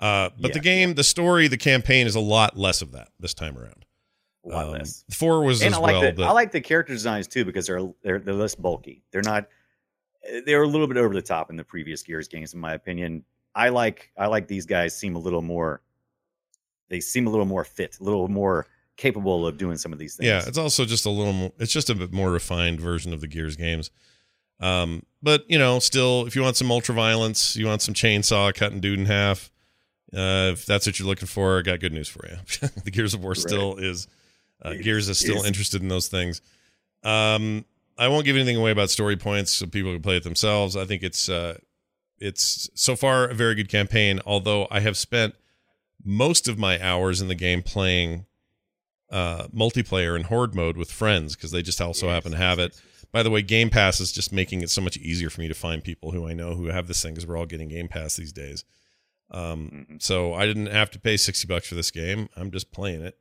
[0.00, 0.62] Uh, but the Yeah.
[0.62, 3.84] game, the story, the campaign is a lot less of that this time around.
[4.44, 5.04] A lot Um, less.
[5.10, 7.44] Four was and as I like well, the but I like the character designs too
[7.44, 9.02] because they're they're they're less bulky.
[9.10, 9.46] They're not.
[10.46, 13.24] They're a little bit over the top in the previous Gears games, in my opinion.
[13.54, 15.82] I like I like these guys seem a little more.
[16.88, 18.66] They seem a little more fit, a little more
[18.98, 20.26] capable of doing some of these things.
[20.28, 21.52] Yeah, it's also just a little more.
[21.58, 23.90] It's just a bit more refined version of the Gears games.
[24.60, 28.52] Um, but you know, still, if you want some ultra violence, you want some chainsaw
[28.52, 29.50] cutting dude in half.
[30.12, 32.68] Uh, if that's what you're looking for, I got good news for you.
[32.84, 34.06] the Gears of War still is.
[34.64, 35.46] Uh, It Gears is still is.
[35.46, 36.42] interested in those things.
[37.04, 37.64] Um,
[37.96, 40.76] I won't give anything away about story points, so people can play it themselves.
[40.76, 41.58] I think it's uh,
[42.18, 44.18] it's so far a very good campaign.
[44.26, 45.34] Although I have spent
[46.04, 48.24] most of my hours in the game playing
[49.10, 52.58] uh, multiplayer and horde mode with friends because they just also Yes, happen to have
[52.58, 52.80] it.
[53.10, 55.54] By the way, Game Pass is just making it so much easier for me to
[55.54, 58.16] find people who I know who have this thing because we're all getting Game Pass
[58.16, 58.64] these days.
[59.30, 60.02] Um, Mhm.
[60.02, 62.28] so I didn't have to pay sixty bucks for this game.
[62.36, 63.18] I'm just playing it.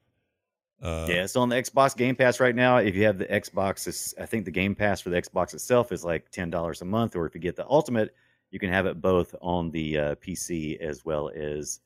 [0.82, 2.78] Uh, yeah, it's on the Xbox Game Pass right now.
[2.78, 5.92] If you have the Xbox, it's, I think the Game Pass for the Xbox itself
[5.92, 8.14] is like ten dollars a month, or if you get the Ultimate,
[8.52, 11.80] you can have it both on the uh, PC as well as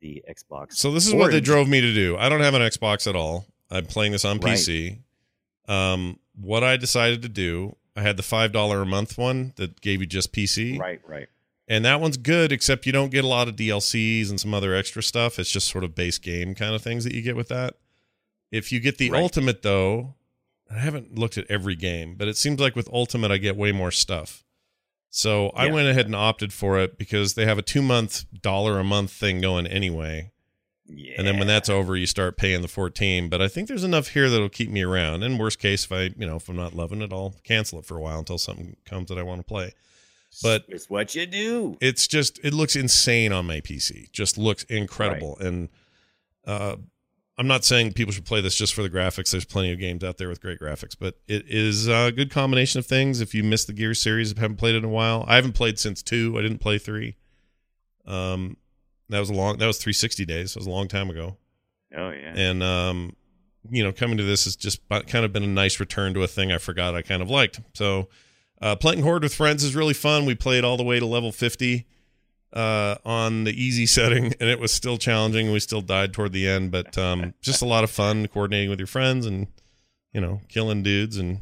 [0.00, 0.74] the Xbox.
[0.74, 2.16] So this is what they drove me to do.
[2.16, 3.46] I don't have an Xbox at all.
[3.70, 4.56] I'm playing this on Right.
[4.56, 4.98] PC.
[5.66, 9.80] Um, what I decided to do, I had the five dollar a month one that
[9.80, 10.78] gave you just PC.
[10.78, 11.28] Right, right.
[11.66, 14.74] and that one's good except you don't get a lot of DLCs and some other
[14.74, 15.38] extra stuff.
[15.38, 17.74] It's just sort of base game kind of things that you get with that.
[18.50, 19.22] If you get the Right.
[19.22, 20.14] ultimate though,
[20.70, 23.72] I haven't looked at every game, but it seems like with ultimate I get way
[23.72, 24.44] more stuff.
[25.10, 28.78] So I went ahead and opted for it because they have a 2 month dollar
[28.78, 30.32] a month thing going anyway.
[30.86, 31.14] Yeah.
[31.18, 33.28] And then when that's over, you start paying the 14.
[33.28, 35.22] But I think there's enough here that'll keep me around.
[35.22, 37.84] And worst case, if I, you know, if I'm not loving it, I'll cancel it
[37.84, 39.74] for a while until something comes that I want to play.
[40.42, 41.76] But it's what you do.
[41.80, 44.10] it's just it looks insane on my PC.
[44.12, 45.38] Just looks incredible.
[45.38, 45.68] And
[46.46, 46.76] uh
[47.38, 49.30] I'm not saying people should play this just for the graphics.
[49.30, 52.80] There's plenty of games out there with great graphics, but it is a good combination
[52.80, 53.20] of things.
[53.20, 55.24] If you missed the Gear series, if haven't played it in a while.
[55.28, 56.36] I haven't played since two.
[56.36, 57.14] I didn't play three.
[58.06, 58.56] Um,
[59.08, 59.58] that was a long.
[59.58, 60.54] That was 360 days.
[60.54, 61.36] That was a long time ago.
[61.96, 62.34] Oh yeah.
[62.34, 63.16] And um,
[63.70, 66.26] you know, coming to this has just kind of been a nice return to a
[66.26, 67.60] thing I forgot I kind of liked.
[67.74, 68.08] So,
[68.60, 70.26] uh, playing Horde with friends is really fun.
[70.26, 71.86] We played all the way to level 50
[72.52, 75.52] uh, on the easy setting, and it was still challenging.
[75.52, 78.78] We still died toward the end, but um, just a lot of fun coordinating with
[78.80, 79.46] your friends and
[80.12, 81.40] you know, killing dudes and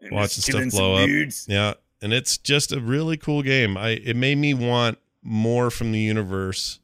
[0.00, 1.06] And watching stuff blow up.
[1.06, 1.46] dudes.
[1.48, 3.76] yeah, and it's just a really cool game.
[3.76, 6.80] I it made me want more from the universe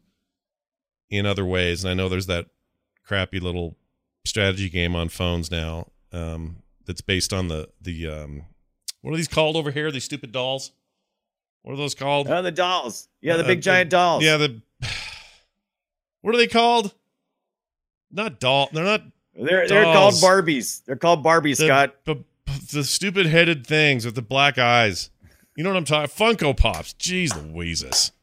[1.11, 1.85] in other ways.
[1.85, 2.47] And I know there's that
[3.05, 3.77] crappy little
[4.25, 8.45] strategy game on phones now um, that's based on the the um
[9.03, 9.91] what are these called over here?
[9.91, 10.71] These stupid dolls.
[11.63, 12.29] What are those called?
[12.29, 13.09] Oh, the dolls.
[13.21, 14.25] Yeah, the Uh, big the- giant dolls.
[14.25, 14.61] Yeah, the
[16.23, 16.95] what are they called?
[18.11, 18.69] Not doll.
[18.73, 19.03] They're not
[19.35, 20.15] they're they're called.
[20.15, 20.85] Barbies.
[20.85, 21.95] They're called Barbies, the, Scott.
[22.05, 25.11] b- b- the stupid headed things with the black eyes.
[25.57, 26.09] You know what I'm talking?
[26.09, 26.95] Funko Pops.
[26.95, 28.13] Jeez Louises.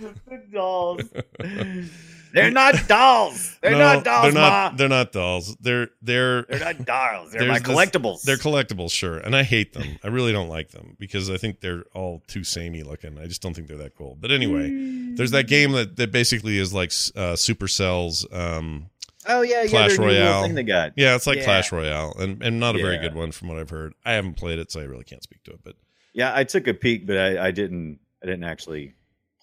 [0.00, 1.02] The dolls.
[2.32, 3.56] they're not dolls.
[3.62, 4.72] They're No, not dolls, They're not.
[4.72, 4.76] Ma.
[4.76, 5.56] They're not dolls.
[5.60, 7.30] They're they're They're not dolls.
[7.30, 8.22] They're There's my this- collectibles.
[8.22, 9.98] they're collectibles, sure, and I hate them.
[10.02, 13.18] I really don't like them because I think they're all too samey looking.
[13.18, 14.16] I just don't think they're that cool.
[14.20, 14.70] But anyway,
[15.14, 18.26] there's that game that that basically is like uh, Supercell's.
[18.32, 18.86] Um,
[19.28, 19.68] oh yeah, yeah.
[19.68, 20.42] Clash their new little Royale.
[20.44, 20.92] Thing they got.
[20.96, 21.44] yeah, it's like Yeah.
[21.44, 23.94] Clash Royale, and and not a very good one from what I've heard.
[24.04, 25.60] I haven't played it, so I really can't speak to it.
[25.62, 25.76] But
[26.14, 28.00] Yeah, I took a peek, but I, I didn't.
[28.22, 28.94] I didn't actually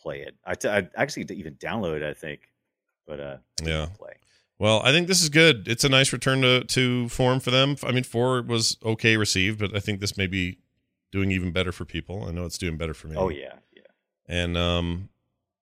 [0.01, 0.35] play it.
[0.45, 2.03] I, t- I actually didn't even download it.
[2.03, 2.41] I think,
[3.09, 3.87] but uh, Yeah.
[3.97, 4.13] play.
[4.59, 5.67] Well, I think this is good.
[5.67, 7.75] It's a nice return to, to form for them.
[7.83, 10.59] I mean, four was okay received, but I think this may be
[11.11, 12.25] doing even better for people.
[12.27, 13.15] I know it's doing better for me.
[13.17, 13.83] Oh yeah, yeah.
[14.27, 15.09] and um,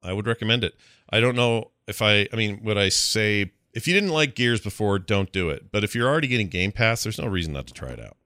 [0.04, 0.74] I would recommend it.
[1.12, 2.28] I don't know if I.
[2.34, 5.72] I mean, would I say if you didn't like Gears before, don't do it.
[5.72, 8.18] But if you're already getting Game Pass, there's no reason not to try it out.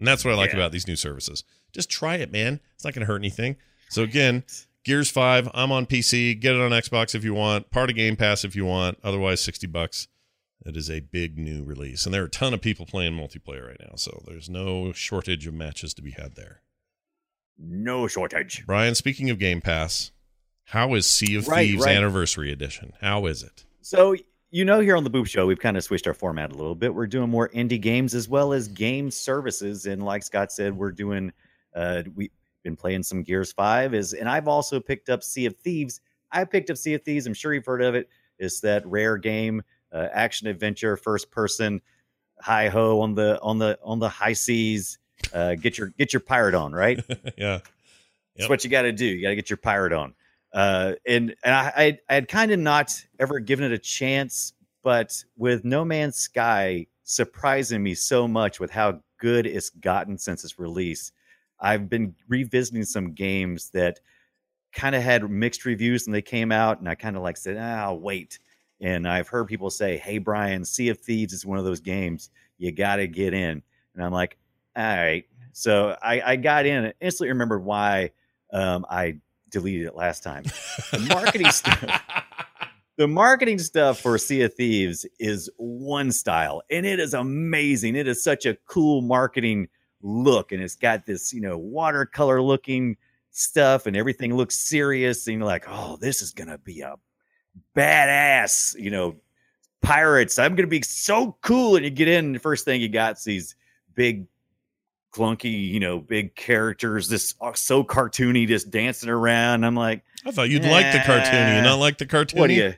[0.00, 0.56] And that's what I like Yeah.
[0.56, 1.44] about these new services.
[1.72, 2.58] Just try it, man.
[2.74, 3.56] It's not going to hurt anything.
[3.88, 4.42] So again,
[4.84, 5.48] Gears Five.
[5.54, 6.38] I'm on PC.
[6.38, 7.70] Get it on Xbox if you want.
[7.70, 8.98] Part of Game Pass if you want.
[9.02, 10.08] Otherwise, sixty bucks.
[10.64, 13.66] It is a big new release, and there are a ton of people playing multiplayer
[13.68, 13.96] right now.
[13.96, 16.62] So there's no shortage of matches to be had there.
[17.58, 18.64] No shortage.
[18.66, 20.12] Brian, speaking of Game Pass,
[20.64, 21.96] how is Sea of Right, Thieves right.
[21.96, 22.94] Anniversary Edition?
[23.00, 23.64] How is it?
[23.82, 24.16] So
[24.50, 26.76] you know, here on the Boop Show, we've kind of switched our format a little
[26.76, 26.94] bit.
[26.94, 30.92] We're doing more indie games as well as game services, and like Scott said, we're
[30.92, 31.32] doing.
[31.74, 32.30] Uh, we've
[32.64, 36.00] been playing some Gears Five, is and I've also picked up Sea of Thieves.
[36.32, 37.26] I picked up Sea of Thieves.
[37.26, 38.08] I'm sure you've heard of it.
[38.40, 41.80] It's that rare game, uh, action adventure, first person,
[42.40, 44.98] hi ho on the on the on the high seas.
[45.32, 47.02] Uh, get your get your pirate on, right?
[47.38, 47.60] yeah.
[48.36, 49.06] That's what you got to do.
[49.06, 50.14] You got to get your pirate on.
[50.52, 54.52] Uh, and and I, I, I had kind of not ever given it a chance,
[54.82, 60.44] but with No Man's Sky surprising me so much with how good it's gotten since
[60.44, 61.12] its release,
[61.64, 64.00] I've been revisiting some games that
[64.72, 67.56] kind of had mixed reviews and they came out, and I kind of like said,
[67.58, 68.38] ah, I'll wait.
[68.80, 72.30] And I've heard people say, "Hey, Brian, Sea of Thieves is one of those games
[72.58, 73.62] you got to get in."
[73.94, 74.36] And I'm like,
[74.76, 75.24] all right.
[75.52, 78.10] So I, I got in and instantly remembered why
[78.52, 79.18] um, I
[79.50, 80.42] deleted it last time.
[80.90, 82.02] The marketing stuff.
[82.96, 87.96] The marketing stuff for Sea of Thieves is one style, and it is amazing.
[87.96, 89.68] It is such a cool marketing
[90.04, 92.96] look, and it's got this, you know, watercolor looking
[93.30, 95.26] stuff, and everything looks serious.
[95.26, 96.94] And you're like, oh, this is gonna be a
[97.74, 99.16] badass, you know,
[99.82, 100.38] pirates.
[100.38, 101.76] I'm gonna be so cool.
[101.76, 103.56] And you get in, the first thing you got is these
[103.94, 104.26] big
[105.12, 109.64] clunky, you know, big characters, this uh, so cartoony, just dancing around.
[109.64, 112.38] I'm like, I thought you'd like the cartoony, you not like the cartoony.
[112.38, 112.74] what do you,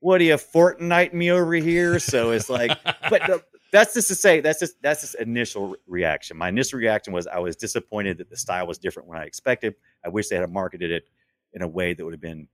[0.00, 1.98] what do you Fortnite me over here?
[1.98, 2.76] So it's like,
[3.10, 3.38] but uh,
[3.78, 6.36] that's just to say, that's just that's just initial re- reaction.
[6.36, 9.74] My initial reaction was I was disappointed that the style was different when I expected.
[10.04, 11.08] I wish they had marketed it
[11.52, 12.48] in a way that would have been,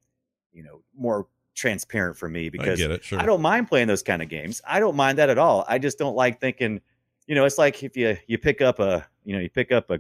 [0.53, 3.05] you know, more transparent for me I because get it.
[3.05, 3.21] Sure.
[3.21, 4.61] I don't mind playing those kind of games.
[4.67, 5.65] I don't mind that at all.
[5.69, 6.81] I just don't like thinking,
[7.27, 9.91] you know, it's like if you you pick up a, you know, you pick up
[9.91, 9.99] a,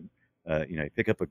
[0.48, 1.26] uh, you know, you pick up a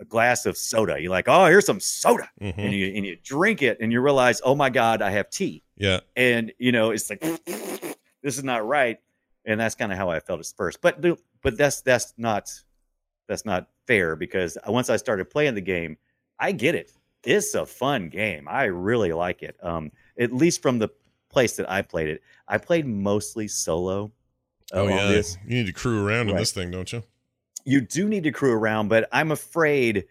[0.00, 1.00] a glass of soda.
[1.00, 2.54] You're like, oh, here's some soda, Mhm.
[2.56, 5.62] and you and you drink it, and you realize, oh my god, I have tea,
[5.76, 6.00] Yeah.
[6.16, 7.22] and you know, it's like
[8.26, 8.98] this is not right,
[9.44, 10.80] and that's kind of how I felt at first.
[10.80, 11.00] But
[11.42, 12.50] but that's that's not
[13.28, 15.96] that's not fair because once I started playing the game,
[16.36, 16.92] I get it.
[17.22, 18.48] It's a fun game.
[18.48, 19.56] I really like it.
[19.62, 20.88] Um, at least from the
[21.30, 24.10] place that I played it, I played mostly solo.
[24.72, 25.06] Oh yeah.
[25.06, 25.38] this.
[25.46, 27.04] You need to crew around in this thing, don't you?
[27.64, 30.06] You do need to crew around, but I'm afraid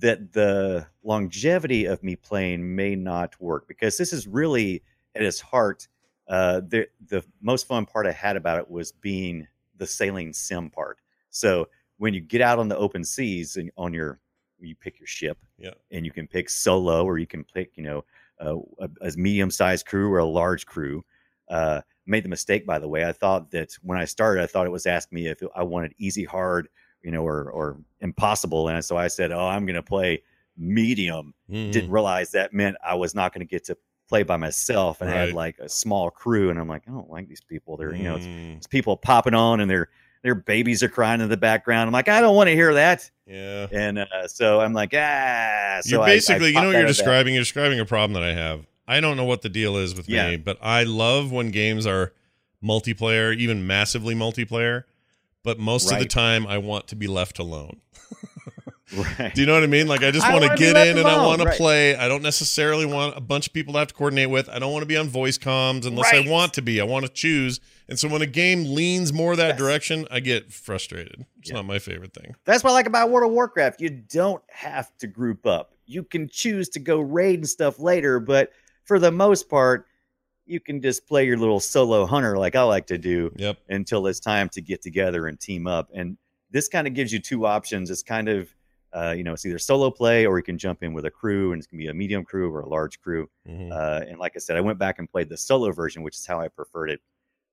[0.00, 4.82] that the longevity of me playing may not work because this is really
[5.14, 5.88] at its heart.
[6.28, 10.70] Uh, the the most fun part I had about it was being the sailing sim
[10.70, 10.98] part.
[11.30, 14.20] So when you get out on the open seas and on your
[14.60, 15.74] you pick your ship, Yeah.
[15.90, 18.04] and you can pick solo or you can pick you know
[18.40, 21.04] uh, a, a medium sized crew or a large crew.
[21.48, 23.04] Uh, made the mistake by the way.
[23.04, 25.94] I thought that when I started, I thought it was asking me if I wanted
[25.98, 26.68] easy, hard,
[27.02, 30.22] you know, or or impossible, and so I said, "Oh, I'm going to play
[30.56, 31.72] medium." Mhm.
[31.72, 33.76] Didn't realize that meant I was not going to get to
[34.08, 35.20] play by myself, and I Right.
[35.26, 37.76] had like a small crew, and I'm like, I don't like these people.
[37.76, 39.88] They're you know, it's, Mm, it's people popping on, and their
[40.22, 41.86] their babies are crying in the background.
[41.86, 43.66] I'm like, I don't want to hear that, yeah.
[43.72, 45.80] and uh, so I'm like, ah.
[45.82, 46.86] So you're I- I basically, you know, what you're that.
[46.88, 47.34] describing.
[47.34, 48.66] You're describing a problem that I have.
[48.86, 50.30] I don't know what the deal is with Yeah.
[50.30, 52.12] me, but I love when games are
[52.62, 54.84] multiplayer, even massively multiplayer.
[55.42, 57.80] But most of the time, I want to be left alone.
[58.92, 59.34] Right.
[59.34, 59.88] Do you know what I mean?
[59.88, 61.96] Like, I just want to get in and I alone, want to play.
[61.96, 64.48] I don't necessarily want a bunch of people to have to coordinate with.
[64.50, 66.26] I don't want to be on voice comms unless Right.
[66.26, 66.80] I want to be.
[66.80, 67.60] I want to choose.
[67.88, 69.58] And so when a game leans more that Yes.
[69.58, 71.24] direction, I get frustrated.
[71.40, 71.56] It's Yeah.
[71.56, 72.34] not my favorite thing.
[72.44, 73.80] That's what I like about World of Warcraft.
[73.80, 75.72] You don't have to group up.
[75.86, 78.52] You can choose to go raid and stuff later, but
[78.84, 79.86] for the most part,
[80.46, 83.58] you can just play your little solo hunter like I like to do Yep.
[83.70, 85.88] until it's time to get together and team up.
[85.94, 86.18] And
[86.50, 87.90] this kind of gives you two options.
[87.90, 88.54] It's kind of,
[88.94, 91.52] uh, you know, it's either solo play or you can jump in with a crew,
[91.52, 93.28] and it's gonna be a medium crew or a large crew.
[93.48, 93.72] Mhm.
[93.72, 96.26] Uh, and like I said, I went back and played the solo version, which is
[96.26, 97.00] how I preferred it.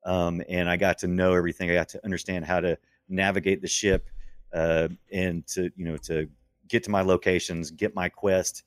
[0.06, 1.70] Um, and I got to know everything.
[1.70, 2.78] I got to understand how to
[3.10, 4.10] navigate the ship
[4.54, 6.30] uh, and to you know to
[6.68, 8.64] get to my locations, get my quest.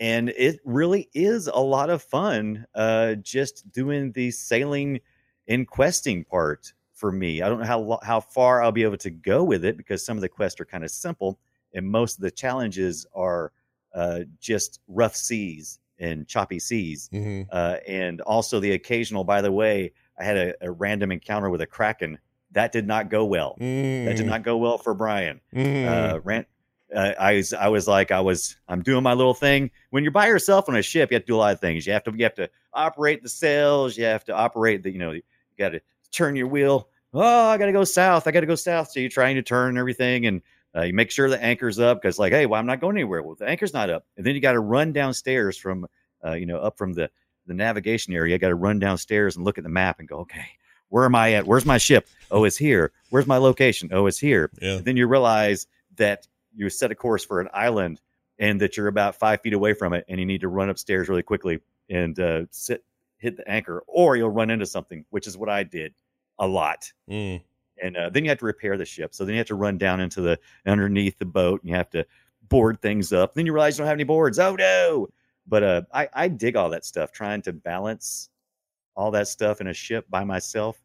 [0.00, 5.00] And it really is a lot of fun uh, just doing the sailing
[5.48, 7.42] and questing part for me.
[7.42, 10.16] I don't know how how far I'll be able to go with it because some
[10.16, 11.38] of the quests are kind of simple,
[11.74, 13.52] and most of the challenges are
[13.94, 17.46] uh, just rough seas and choppy seas, Mhm.
[17.50, 19.24] uh, and also the occasional.
[19.24, 22.18] By the way, I had a, a random encounter with a kraken
[22.52, 23.56] that did not go well.
[23.58, 24.26] That did Mm.
[24.26, 25.40] not go well for Brian.
[25.54, 25.86] Mm.
[25.86, 26.46] Uh, ran,
[26.94, 29.70] uh, I was I was like I was I'm doing my little thing.
[29.90, 31.86] When you're by yourself on a ship, you have to do a lot of things.
[31.86, 33.96] You have to you have to operate the sails.
[33.98, 35.22] You have to operate the you know you
[35.58, 35.80] got to
[36.12, 36.88] turn your wheel.
[37.12, 38.26] Oh, I got to go south.
[38.26, 38.90] I got to go south.
[38.90, 40.40] So you're trying to turn everything, and
[40.78, 43.22] uh, you make sure the anchor's up because like, hey, well, I'm not going anywhere.
[43.22, 45.86] Well, the anchor's not up, and then you got to run downstairs from
[46.24, 47.10] uh, you know up from the
[47.46, 48.34] the navigation area.
[48.34, 50.46] You got to run downstairs and look at the map and go, okay,
[50.88, 51.46] where am I at?
[51.46, 52.06] Where's my ship?
[52.30, 52.92] Oh, it's here.
[53.10, 53.88] Where's my location?
[53.92, 54.78] Oh, it's here yeah.
[54.82, 58.00] then you realize that you set a course for an island
[58.38, 61.08] and that you're about five feet away from it and you need to run upstairs
[61.08, 61.60] really quickly
[61.90, 62.84] and uh, sit
[63.16, 65.92] hit the anchor or you'll run into something which is what i did
[66.38, 67.42] a lot Mm.
[67.82, 69.14] And uh, then you have to repair the ship.
[69.14, 71.90] So then you have to run down into the underneath the boat and you have
[71.90, 72.06] to
[72.48, 73.34] board things up.
[73.34, 74.38] Then you realize you don't have any boards.
[74.38, 75.08] Oh no!
[75.46, 78.28] But uh, I, I dig all that stuff trying to balance
[78.94, 80.80] all that stuff in a ship by myself.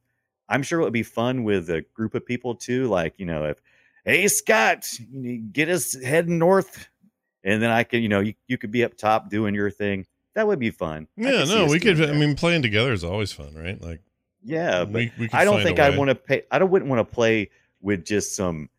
[0.47, 3.45] I'm sure it would be fun with a group of people too like you know
[3.45, 3.62] if
[4.06, 6.89] hey scott you get us heading north
[7.43, 10.06] and then i could you know you, you could be up top doing your thing.
[10.36, 11.08] That would be fun.
[11.15, 12.01] Yeah, no, we could.
[12.01, 13.79] I mean, playing together is always fun, right?
[13.79, 14.01] Like,
[14.43, 16.43] yeah but we, we I don't think I want to pay.
[16.51, 17.49] I don't wouldn't want to play
[17.82, 18.69] with just some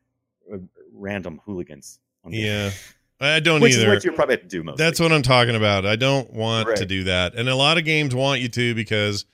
[0.52, 0.58] uh,
[0.92, 2.00] random hooligans.
[2.26, 2.70] Yeah,
[3.20, 3.88] I don't which either.
[3.88, 4.78] is what you probably to do most.
[4.78, 5.86] That's what I'm talking about.
[5.86, 7.34] I don't want to do that.
[7.34, 9.24] And a lot of games want you to because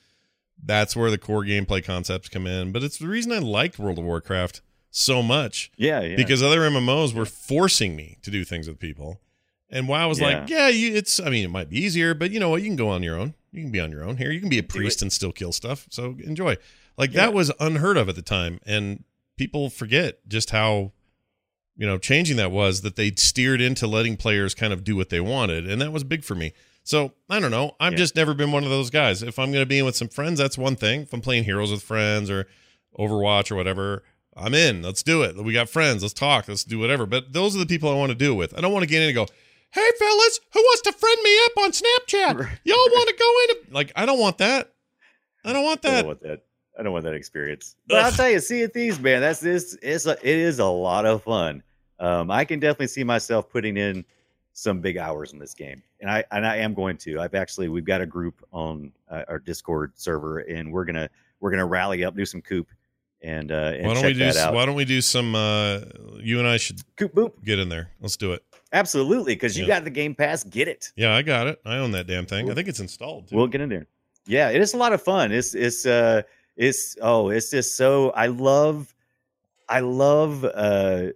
[0.63, 2.71] that's where the core gameplay concepts come in.
[2.71, 6.15] But it's the reason I liked World of Warcraft so much yeah, yeah.
[6.15, 9.21] because other MMOs were forcing me to do things with people.
[9.71, 12.39] And WoW was like, yeah, you, it's, I mean, it might be easier, but you
[12.39, 12.61] know what?
[12.61, 13.33] You can go on your own.
[13.53, 14.29] You can be on your own here.
[14.31, 15.87] You can be a priest and still kill stuff.
[15.89, 16.57] So enjoy.
[16.97, 17.21] Like Yeah.
[17.27, 18.59] that was unheard of at the time.
[18.65, 19.03] And
[19.37, 20.91] people forget just how
[21.77, 25.09] you know, changing that was that they steered into letting players kind of do what
[25.09, 26.51] they wanted, and that was big for me.
[26.83, 27.75] So I don't know.
[27.79, 27.97] I've Yeah.
[27.97, 29.23] just never been one of those guys.
[29.23, 31.03] If I'm going to be in with some friends, that's one thing.
[31.03, 32.45] If I'm playing Heroes with friends or
[32.99, 34.03] Overwatch or whatever,
[34.35, 34.83] I'm in.
[34.83, 35.35] Let's do it.
[35.43, 36.03] We got friends.
[36.03, 36.47] Let's talk.
[36.47, 37.05] Let's do whatever.
[37.07, 38.55] But those are the people I want to do it with.
[38.55, 39.27] I don't want to get in and go,
[39.71, 42.57] "Hey fellas, who wants to friend me up on Snapchat?
[42.63, 44.71] Y'all want to go in?" Like I don't want that.
[45.43, 45.97] I don't want I that.
[46.01, 46.43] don't want that.
[46.79, 47.75] I don't want that experience.
[47.87, 49.77] But I'll tell you, Sea of Thieves, man, that's this.
[49.81, 51.63] It's a, it is a lot of fun.
[51.99, 54.05] Um, I can definitely see myself putting in
[54.53, 57.19] some big hours in this game, and I and I am going to.
[57.19, 61.51] I've actually we've got a group on uh, our Discord server, and we're gonna we're
[61.51, 62.67] gonna rally up, do some coop,
[63.21, 64.31] and uh, and why don't we do?
[64.33, 65.35] Why don't we do some?
[65.35, 65.81] uh
[66.19, 67.91] You and I should Coop boop, get in there.
[67.99, 68.43] Let's do it.
[68.73, 69.75] Absolutely, because you Yeah.
[69.75, 70.43] got the Game Pass.
[70.43, 70.91] Get it.
[70.95, 71.59] Yeah, I got it.
[71.65, 72.49] I own that damn thing.
[72.49, 73.27] I think it's installed.
[73.29, 73.35] Too.
[73.35, 73.87] We'll get in there.
[74.25, 75.31] Yeah, it is a lot of fun.
[75.31, 76.21] It's it's uh
[76.55, 78.93] it's oh it's just so I love
[79.67, 81.07] I love uh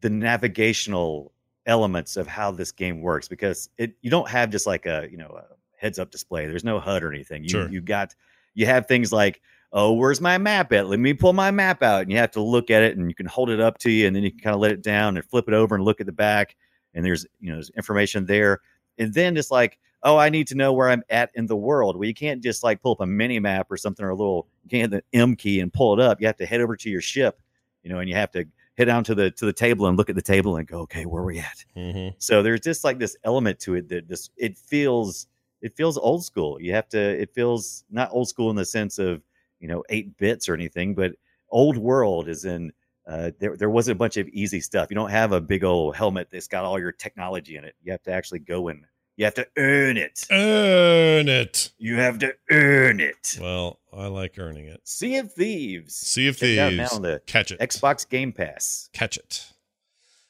[0.00, 1.32] the navigational
[1.66, 5.16] elements of how this game works because it you don't have just like a you
[5.16, 5.44] know a
[5.80, 6.46] heads up display.
[6.46, 7.42] There's no HUD or anything.
[7.44, 7.68] You Sure.
[7.68, 8.14] you got
[8.54, 9.40] you have things like
[9.72, 10.88] oh where's my map at?
[10.88, 13.14] Let me pull my map out and you have to look at it and you
[13.14, 15.16] can hold it up to you and then you can kind of let it down
[15.16, 16.56] and flip it over and look at the back
[16.94, 18.60] and there's you know there's information there.
[18.98, 21.96] And then it's like oh i need to know where i'm at in the world.
[21.96, 24.46] Well you can't just like pull up a mini map or something or a little
[24.64, 26.20] you can't hit the m key and pull it up.
[26.20, 27.40] You have to head over to your ship
[27.82, 28.44] you know and you have to
[28.78, 31.04] head down to the to the table and look at the table and go okay
[31.06, 31.64] where are we at?
[31.76, 32.14] Mhm.
[32.18, 35.26] so there's just like this element to it that this it feels
[35.60, 36.60] it feels old school.
[36.60, 39.22] You have to it feels not old school in the sense of
[39.60, 41.12] you know eight bits or anything but
[41.50, 42.72] old world is in
[43.06, 44.88] uh, there, there wasn't a bunch of easy stuff.
[44.90, 47.74] You don't have a big old helmet that's got all your technology in it.
[47.82, 48.84] You have to actually go and
[49.16, 50.26] You have to earn it.
[50.30, 51.72] Earn it.
[51.78, 53.38] You have to earn it.
[53.40, 54.80] Well, I like earning it.
[54.84, 55.94] Sea of Thieves.
[55.94, 57.60] See if Check thieves now catch it.
[57.60, 58.88] Xbox Game Pass.
[58.92, 59.46] Catch it.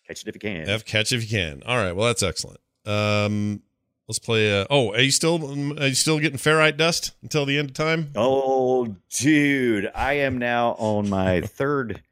[0.06, 0.68] Catch it if you can.
[0.68, 1.62] F catch if you can.
[1.64, 1.92] All right.
[1.92, 2.60] Well, that's excellent.
[2.84, 3.62] Um,
[4.08, 4.60] let's play.
[4.60, 7.74] Uh, oh, are you still are you still getting ferrite dust until the end of
[7.74, 8.10] time?
[8.16, 12.02] Oh, dude, I am now on my third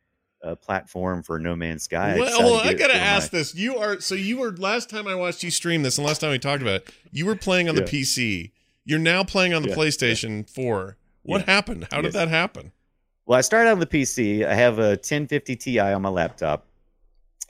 [0.43, 2.17] uh, platform for No Man's Sky.
[2.19, 3.55] well, to I gotta for my- ask this.
[3.55, 6.31] You are so you were last time I watched you stream this, and last time
[6.31, 8.53] we talked about it, you were playing on the PC.
[8.85, 10.97] You're now playing on the Yeah, PlayStation 4.
[11.23, 11.53] What Yeah.
[11.53, 11.87] happened?
[11.93, 12.73] How did that happen?
[13.27, 14.45] Well, I started on the PC.
[14.45, 16.67] I have a 1050 Ti on my laptop.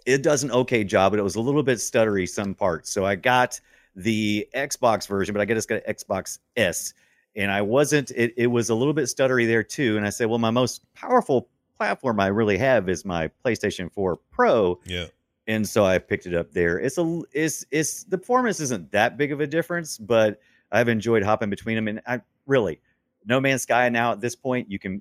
[0.07, 2.91] It does an okay job, but it was a little bit stuttery some parts.
[2.91, 3.61] So I got
[3.95, 6.93] the Xbox version, but I just got an Xbox S,
[7.37, 8.11] and I wasn't.
[8.11, 9.97] It, it was a little bit stuttery there too.
[9.97, 11.49] And I said, well, my most powerful
[11.85, 15.07] platform I really have is my PlayStation 4 Pro, Yeah.
[15.47, 16.79] and so I picked it up there.
[16.79, 21.23] It's a it's it's the performance isn't that big of a difference, but I've enjoyed
[21.23, 21.89] hopping between them.
[21.89, 22.81] And I really,
[23.25, 25.01] No Man's Sky now at this point, you can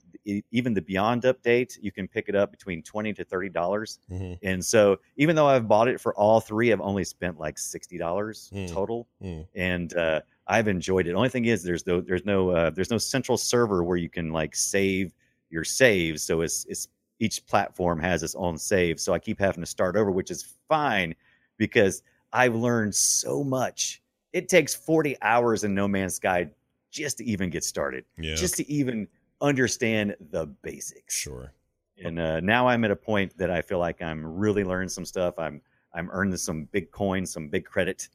[0.52, 4.00] even the Beyond update, you can pick it up between twenty to thirty dollars.
[4.08, 7.58] hmm And so even though I've bought it for all three, I've only spent like
[7.58, 8.68] sixty dollars Hmm.
[8.68, 9.46] total, Mm.
[9.54, 11.14] and uh, I've enjoyed it.
[11.14, 14.32] Only thing is, there's no there's no uh, there's no central server where you can
[14.32, 15.14] like save
[15.50, 16.24] your saves.
[16.24, 16.88] So it's it's
[17.20, 19.00] each platform has its own save.
[19.00, 21.14] So I keep having to start over, which is fine
[21.58, 24.02] because I've learned so much.
[24.32, 26.50] It takes 40 hours in No Man's Sky
[26.92, 28.36] just to even get started, Yeah.
[28.36, 29.08] just to even
[29.42, 31.16] understand the basics.
[31.18, 31.54] sure.
[32.02, 35.04] And uh, now I'm at a point that I feel like I'm really learning some
[35.06, 35.38] stuff.
[35.38, 35.62] I'm
[35.94, 38.08] I'm earning some big coins, some big credit,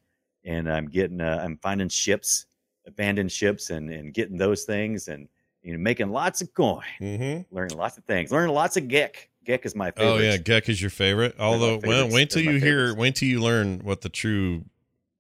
[0.44, 2.46] and I'm getting uh, I'm finding ships,
[2.86, 5.28] abandoned ships, and and getting those things, and
[5.64, 9.14] you know making lots of coin, hmm learning lots of things, learning lots of Gek.
[9.46, 10.12] Gek is my favorite.
[10.12, 11.34] Oh yeah, Gek is your favorite.
[11.38, 14.64] Although, well, wait till you hear, wait till you learn what the true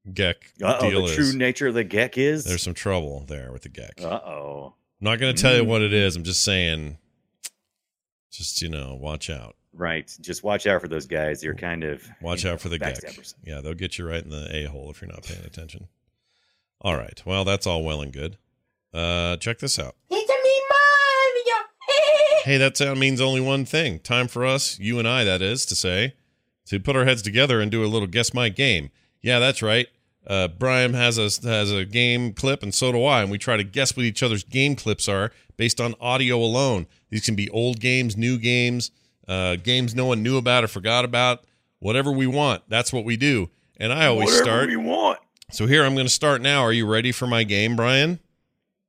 [0.08, 1.14] Gek Uh-oh, deal the is.
[1.16, 2.44] true nature of the Gek is.
[2.44, 4.02] There's some trouble there with the Gek.
[4.02, 4.74] Uh oh.
[5.00, 5.66] I'm not going to tell you Mm.
[5.66, 6.16] what it is.
[6.16, 6.96] I'm just saying,
[8.30, 9.56] just you know, watch out.
[9.74, 10.10] Right.
[10.20, 11.42] Just watch out for those guys.
[11.42, 13.34] You're kind of Watch you know, out for the Gek.
[13.44, 15.88] Yeah, they'll get you right in the a hole if you're not paying attention.
[16.80, 17.20] All right.
[17.26, 18.36] Well, that's all well and good.
[18.94, 19.96] Uh, check this out.
[20.10, 21.66] It's a me Mario.
[22.44, 24.00] Hey, that sound means only one thing.
[24.00, 26.12] Time for us, you and I, that is, to say,
[26.66, 28.90] to put our heads together and do a little guess my game.
[29.22, 29.86] Yeah, that's right.
[30.26, 33.56] Uh, Brian has a has a game clip, and so do I, and we try
[33.56, 36.86] to guess what each other's game clips are based on audio alone.
[37.08, 38.90] These can be old games, new games,
[39.26, 41.44] uh, games no one knew about or forgot about.
[41.78, 43.48] Whatever we want, that's what we do.
[43.78, 44.68] And I always Whatever start.
[44.68, 45.18] we want.
[45.50, 46.60] So here I'm going to start now.
[46.60, 48.20] Are you ready for my game, Brian?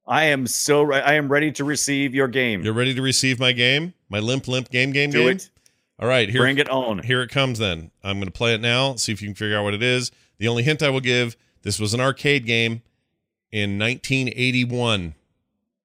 [0.07, 2.63] I am so re- I am ready to receive your game.
[2.63, 5.37] You're ready to receive my game, my limp limp game game Do game.
[5.37, 5.49] it.
[5.99, 6.99] All right, here Bring it on.
[6.99, 7.89] here it comes then.
[8.03, 10.11] I'm going to play it now, see if you can figure out what it is.
[10.37, 12.81] The only hint I will give this was an arcade game
[13.51, 15.15] in 1981.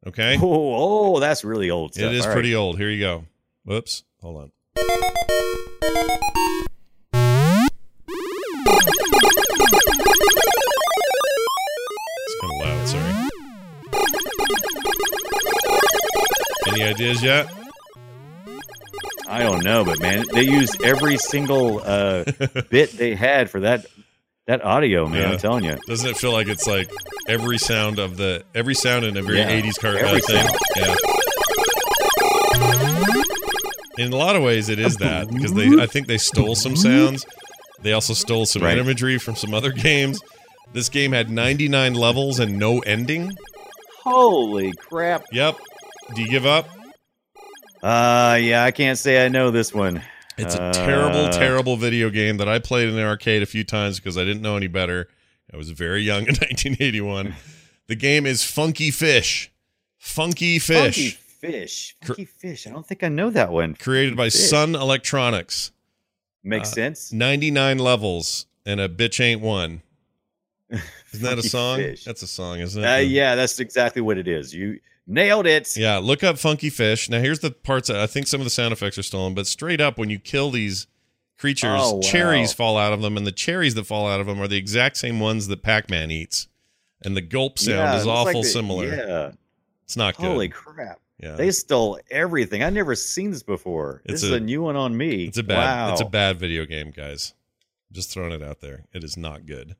[0.06, 0.36] Okay?
[0.42, 2.06] Oh, oh, that's really old stuff.
[2.06, 2.34] it is All right.
[2.34, 2.76] pretty old.
[2.78, 3.24] Here you go.
[3.64, 4.02] Whoops.
[4.20, 6.39] Hold on.
[16.90, 17.46] Ideas yet?
[19.28, 22.24] I don't know, but man, they used every single uh,
[22.70, 23.86] bit they had for that
[24.46, 25.20] that audio, man.
[25.22, 25.30] Yeah.
[25.32, 25.76] I'm telling you.
[25.86, 26.90] Doesn't it feel like it's like
[27.28, 30.46] every sound of the every sound in a very Yeah, 80s car uh, every thing?
[30.48, 30.58] sound.
[30.76, 30.96] Yeah.
[33.98, 36.74] In a lot of ways, it is that because they I think they stole some
[36.74, 37.24] sounds.
[37.82, 38.78] They also stole some Right.
[38.78, 40.20] imagery from some other games.
[40.72, 43.30] This game had 99 levels and no ending.
[44.04, 45.22] Holy crap!
[45.32, 45.56] Yep.
[46.14, 46.66] Do you give up?
[47.82, 50.02] Uh, yeah, I can't say I know this one.
[50.36, 53.64] It's a Uh, terrible, terrible video game that I played in the arcade a few
[53.64, 55.08] times because I didn't know any better.
[55.52, 57.34] I was very young in 1981.
[57.88, 59.50] the game is Funky Fish.
[59.98, 60.94] Funky Fish.
[60.94, 61.10] Funky
[61.40, 61.96] fish.
[62.02, 62.66] Funky fish.
[62.66, 63.74] I don't think I know that one.
[63.74, 64.48] created by Fish.
[64.48, 65.72] Sun Electronics.
[66.42, 67.12] Makes Uh, sense.
[67.12, 69.82] 99 levels and a bitch ain't one.
[70.70, 71.78] Isn't that a song?
[71.78, 72.04] Fish.
[72.04, 72.86] That's a song, isn't it?
[72.86, 74.54] Uh, yeah, that's exactly what it is.
[74.54, 75.76] You nailed it.
[75.76, 77.08] Yeah, look up Funky Fish.
[77.08, 79.46] Now, here's the parts that I think some of the sound effects are stolen, but
[79.46, 80.86] straight up, when you kill these
[81.38, 82.00] creatures, Oh, wow.
[82.02, 84.56] cherries fall out of them, and the cherries that fall out of them are the
[84.58, 86.48] exact same ones that Pac Man eats.
[87.02, 88.86] And the gulp sound Yeah, is looks like awful similar.
[88.94, 89.32] Yeah.
[89.84, 90.26] It's not good.
[90.26, 91.00] Holy crap.
[91.18, 91.32] yeah.
[91.34, 92.62] They stole everything.
[92.62, 94.02] I've never seen this before.
[94.04, 95.24] It's this is a- a new one on me.
[95.24, 95.92] It's a bad Wow.
[95.92, 97.32] it's a bad video game, guys.
[97.90, 98.84] Just throwing it out there.
[98.92, 99.76] It is not good.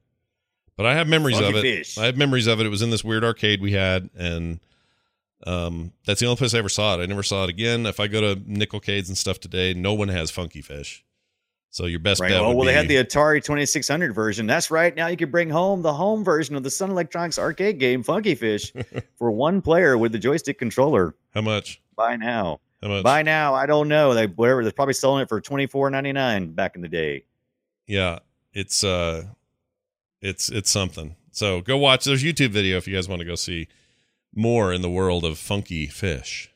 [0.77, 1.62] But I have memories Funky of it.
[1.62, 1.99] Fish.
[1.99, 2.66] I have memories of it.
[2.66, 4.61] It was in this weird arcade we had and
[5.47, 7.03] um that's the only place I ever saw it.
[7.03, 7.86] I never saw it again.
[7.86, 11.05] If I go to Nickelcades and stuff today, no one has Funky Fish.
[11.72, 12.30] So your best Right.
[12.30, 12.41] bet.
[12.41, 14.47] Well, would well, they had the Atari 2600 version.
[14.47, 14.95] That's right.
[14.95, 18.34] Now you can bring home the home version of the Sun Electronics arcade game Funky
[18.34, 18.72] Fish
[19.16, 21.14] for one player with the joystick controller.
[21.32, 21.80] how much?
[21.97, 22.59] Buy now.
[22.82, 23.05] How much?
[23.05, 23.55] Buy now.
[23.55, 24.14] I don't know.
[24.14, 24.62] They whatever.
[24.64, 27.24] They're probably selling it for 24.99 back in the day.
[27.86, 28.18] Yeah,
[28.53, 29.26] it's uh,
[30.20, 31.14] it's it's something.
[31.30, 32.05] So go watch.
[32.05, 33.68] There's YouTube video if you guys want to go see
[34.35, 36.51] more in the world of funky fish.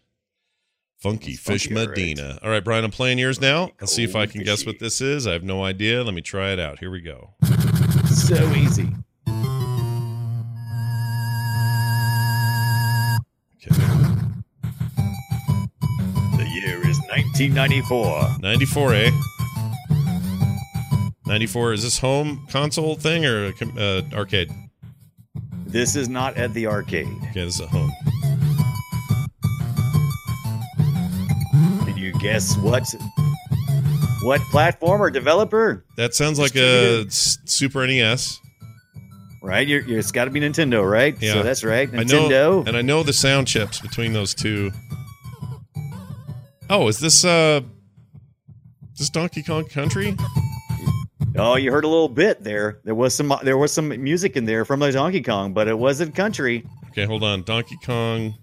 [0.98, 1.98] Funky Fish funky, all right.
[1.98, 2.38] Medina.
[2.42, 3.70] All right, Brian, I'm playing yours now.
[3.78, 5.26] Let's see if I can guess what this is.
[5.26, 6.02] I have no idea.
[6.02, 6.78] Let me try it out.
[6.78, 7.34] Here we go.
[8.06, 8.88] So easy.
[13.66, 13.74] Okay.
[16.36, 18.36] The year is 1994.
[18.40, 19.10] 94, eh?
[21.26, 21.72] 94.
[21.72, 24.50] Is this home console thing or uh, arcade?
[25.74, 27.08] This is not at the arcade.
[27.30, 27.90] Okay, this is a home.
[31.84, 32.84] Did you guess what?
[34.22, 35.84] What platform or developer?
[35.96, 38.38] That sounds like a Super NES.
[39.42, 41.20] Right, you're, you're, it's got to be Nintendo, right?
[41.20, 41.32] Yeah.
[41.32, 44.70] So that's right, I know, and I know the sound chips between those two.
[46.70, 47.62] Oh, is this uh,
[48.92, 50.16] is this Donkey Kong Country?
[51.36, 52.78] Oh, you heard a little bit there.
[52.84, 55.76] There was some there was some music in there from the Donkey Kong, but it
[55.78, 56.64] wasn't country.
[56.90, 57.42] Okay, hold on.
[57.42, 58.34] Donkey Kong.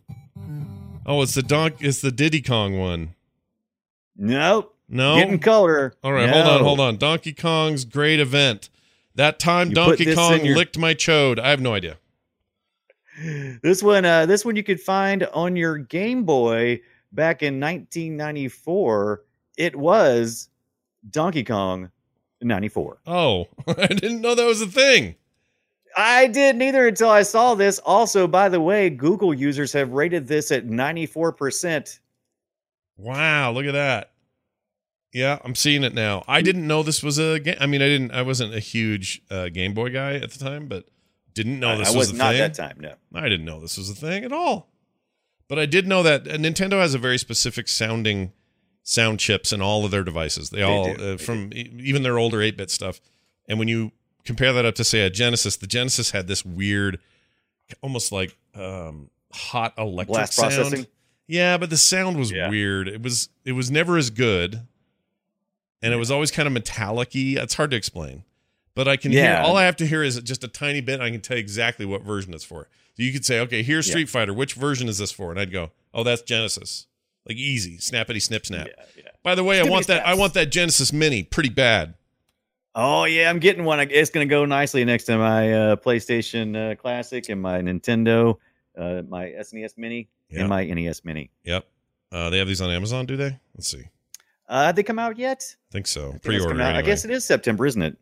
[1.05, 1.75] Oh, it's the Donk.
[1.79, 3.15] It's the Diddy Kong one.
[4.17, 4.75] Nope.
[4.89, 5.15] No.
[5.15, 5.93] Getting color.
[6.03, 6.97] All right, hold on, hold on.
[6.97, 8.69] Donkey Kong's great event.
[9.15, 11.39] That time You Donkey Kong your- licked my chode.
[11.39, 11.97] I have no idea.
[13.61, 16.81] This one, uh, this one you could find on your Game Boy
[17.11, 19.21] back in 1994.
[19.57, 20.49] It was
[21.09, 21.91] Donkey Kong
[22.41, 22.99] 94.
[23.07, 25.15] Oh, I didn't know that was a thing.
[25.97, 27.79] I didn't either until I saw this.
[27.79, 31.99] Also, by the way, Google users have rated this at 94%.
[32.97, 34.11] Wow, look at that.
[35.13, 36.23] Yeah, I'm seeing it now.
[36.27, 37.57] I didn't know this was a game.
[37.59, 38.11] I mean, I didn't.
[38.11, 40.85] I wasn't a huge uh, Game Boy guy at the time, but
[41.33, 42.39] didn't know I- this I was, was a not thing.
[42.39, 42.93] that time, no.
[43.13, 44.69] I didn't know this was a thing at all.
[45.49, 48.31] But I did know that uh, Nintendo has a very specific sounding
[48.83, 50.49] sound chips in all of their devices.
[50.49, 52.99] They, all uh, they from e- even their older 8-bit stuff.
[53.47, 53.91] And when you
[54.25, 56.99] compare that up to say a Genesis, the Genesis had this weird
[57.81, 60.53] almost like um hot electric Blast sound.
[60.53, 60.87] processing.
[61.27, 62.49] Yeah, but the sound was Yeah.
[62.49, 62.87] weird.
[62.89, 64.61] It was it was never as good.
[65.81, 67.35] And it was always kind of metallic-y.
[67.41, 68.23] It's hard to explain.
[68.75, 69.43] But I can hear Yeah.
[69.43, 70.99] all I have to hear is just a tiny bit.
[71.01, 72.67] I can tell you exactly what version it's for.
[72.95, 73.91] So you could say, okay, here's Yeah.
[73.93, 74.33] Street Fighter.
[74.33, 75.31] Which version is this for?
[75.31, 76.87] And I'd go, oh, that's Genesis.
[77.27, 78.67] Like easy, snappity snip snap.
[78.67, 79.03] Yeah, yeah.
[79.23, 80.05] By the way, I want that.
[80.05, 81.23] I want that Genesis Mini.
[81.23, 81.93] Pretty bad.
[82.73, 83.79] Oh yeah, I'm getting one.
[83.79, 88.37] It's going to go nicely next to my uh, PlayStation uh, Classic and my Nintendo,
[88.77, 90.41] uh, my SNES Mini, Yeah.
[90.41, 91.29] and my NES Mini.
[91.43, 91.65] Yep.
[92.11, 93.37] Uh, they have these on Amazon, do they?
[93.55, 93.83] Let's see.
[94.49, 95.55] Uh, have they come out yet?
[95.69, 96.13] I think so.
[96.15, 96.49] I Pre-order.
[96.53, 96.79] coming Anyway.
[96.79, 97.97] I guess it is September, isn't it?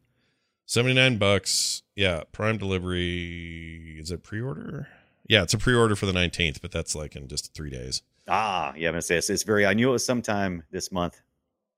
[0.65, 1.83] 79 bucks.
[1.95, 3.97] Yeah, Prime delivery.
[3.99, 4.87] Is it pre-order?
[5.27, 8.01] Yeah, it's a pre-order for the 19th, but that's like in just 3 days.
[8.29, 9.65] Ah, yeah, I'm gonna say it's, it's very.
[9.65, 11.21] I knew it was sometime this month.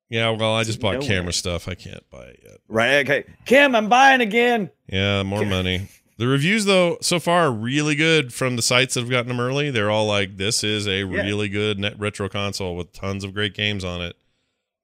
[0.10, 1.70] Yeah, well, I just bought camera stuff.
[1.70, 2.58] I can't buy it yet.
[2.68, 3.10] Right?
[3.10, 4.70] Okay, Kim, I'm buying again.
[4.88, 5.88] Yeah, more money.
[6.18, 9.40] The reviews though so far are really good from the sites that have gotten them
[9.40, 9.72] early.
[9.72, 13.56] They're all like this is a really good net retro console with tons of great
[13.56, 14.16] games on it.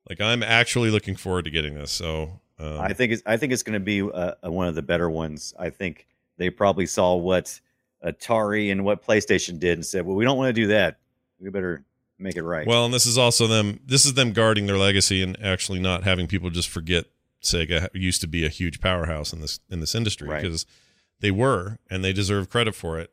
[0.09, 1.91] Like I'm actually looking forward to getting this.
[1.91, 3.21] So, um, I think it's.
[3.25, 5.53] I think it's going to be uh, uh, one of the better ones.
[5.59, 6.07] I think
[6.37, 7.59] they probably saw what
[8.03, 10.97] Atari and what PlayStation did and said, "Well, we don't want to do that.
[11.39, 11.83] We better
[12.19, 13.79] make it right." Well, and this is also them.
[13.85, 17.05] This is them guarding their legacy and actually not having people just forget
[17.43, 20.41] Sega used to be a huge powerhouse in this in this industry Right.
[20.41, 20.65] because
[21.19, 23.11] they were, and they deserve credit for it.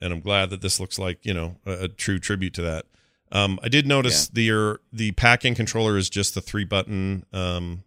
[0.00, 2.86] And I'm glad that this looks like you know a, a true tribute to that.
[3.30, 7.82] Um, I did notice the your the packing controller is just the three button um,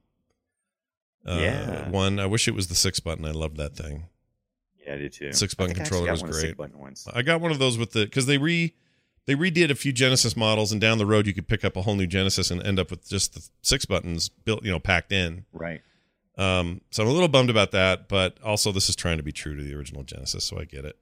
[1.26, 1.90] uh, Yeah.
[1.90, 2.20] one.
[2.20, 3.26] I wish it was the six button.
[3.26, 4.06] I love that thing.
[4.86, 5.32] yeah, I do too.
[5.34, 7.16] Six button think I actually controller was one of the great.
[7.16, 8.74] I got one of those with the because they re
[9.28, 11.82] they redid a few Genesis models, and down the road you could pick up a
[11.84, 15.12] whole new Genesis and end up with just the six buttons built, you know, packed
[15.12, 15.46] in.
[15.54, 15.82] Right.
[16.38, 19.32] Um, so I'm a little bummed about that, but also this is trying to be
[19.32, 20.98] true to the original Genesis, so I get it.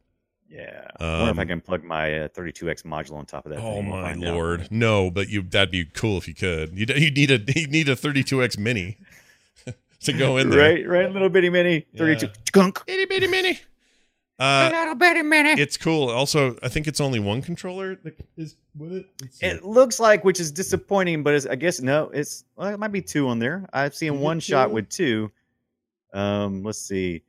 [0.50, 0.88] Yeah.
[1.00, 3.60] I wonder if I Um, can plug my uh, 32x module on top of that.
[3.62, 3.82] Oh.
[3.84, 4.34] My find out.
[4.34, 5.12] lord, no!
[5.12, 6.72] But you that'd be cool if you could.
[6.78, 8.98] You you need a you need a 32x mini
[10.02, 10.60] to go in there.
[10.60, 12.82] Right, right, little bitty mini, 32 skunk.
[12.88, 13.60] Itty bitty mini.
[14.40, 15.60] Uh, little bitty minute.
[15.60, 16.10] it's cool.
[16.10, 19.06] Also, I think it's only one controller that is with it.
[19.42, 22.94] It looks like, which is disappointing, but it's, I guess no, it's well, it might
[22.94, 23.68] be two on there.
[23.74, 24.74] I've seen Is it one shot two?
[24.76, 25.32] with two.
[26.14, 27.24] Um, let's see.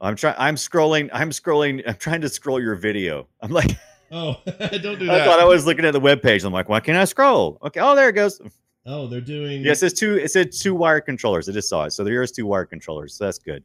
[0.00, 0.34] I'm trying.
[0.38, 1.08] I'm scrolling.
[1.12, 1.82] I'm scrolling.
[1.86, 3.28] I'm trying to scroll your video.
[3.40, 3.70] I'm like,
[4.12, 4.58] oh, don't
[4.98, 5.10] do that.
[5.10, 5.24] I that.
[5.24, 6.44] thought I was looking at the web page.
[6.44, 7.58] I'm like, why can't I scroll?
[7.62, 7.80] Okay.
[7.80, 8.40] Oh, there it goes.
[8.84, 9.62] Oh, they're doing.
[9.62, 10.16] Yes, it's two.
[10.16, 11.48] It said two wire controllers.
[11.48, 11.92] I just saw it.
[11.92, 13.14] So there is two wire controllers.
[13.14, 13.64] So that's good.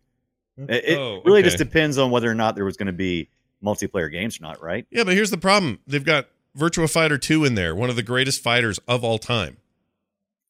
[0.57, 1.47] It, it Oh, really okay.
[1.47, 3.29] just depends on whether or not there was going to be
[3.63, 4.85] multiplayer games or not, right?
[4.91, 5.79] Yeah, but here's the problem.
[5.87, 6.27] They've got
[6.57, 9.57] Virtua Fighter 2 in there, one of the greatest fighters of all time.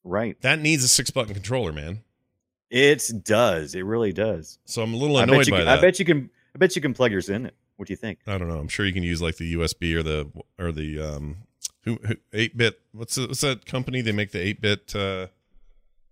[0.04, 0.40] Right.
[0.42, 2.00] That needs a six button controller, man.
[2.70, 3.74] It does.
[3.74, 4.58] It really does.
[4.64, 5.78] So I'm a little annoyed by Can, that.
[5.78, 6.30] I bet you can.
[6.54, 7.54] I bet you can plug yours in it.
[7.76, 8.20] What do you think?
[8.26, 8.58] I don't know.
[8.58, 11.36] I'm sure you can use like the USB or the or the um
[11.82, 11.98] who
[12.32, 12.80] eight bit.
[12.92, 14.00] What's the, what's that company?
[14.00, 14.94] They make the eight bit.
[14.96, 15.26] Uh,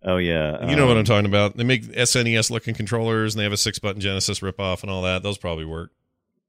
[0.03, 0.69] Oh yeah.
[0.69, 1.57] you know what um, I'm talking about.
[1.57, 5.03] They make SNES looking controllers, and they have a six button Genesis ripoff and all
[5.03, 5.23] that.
[5.23, 5.91] Those probably work.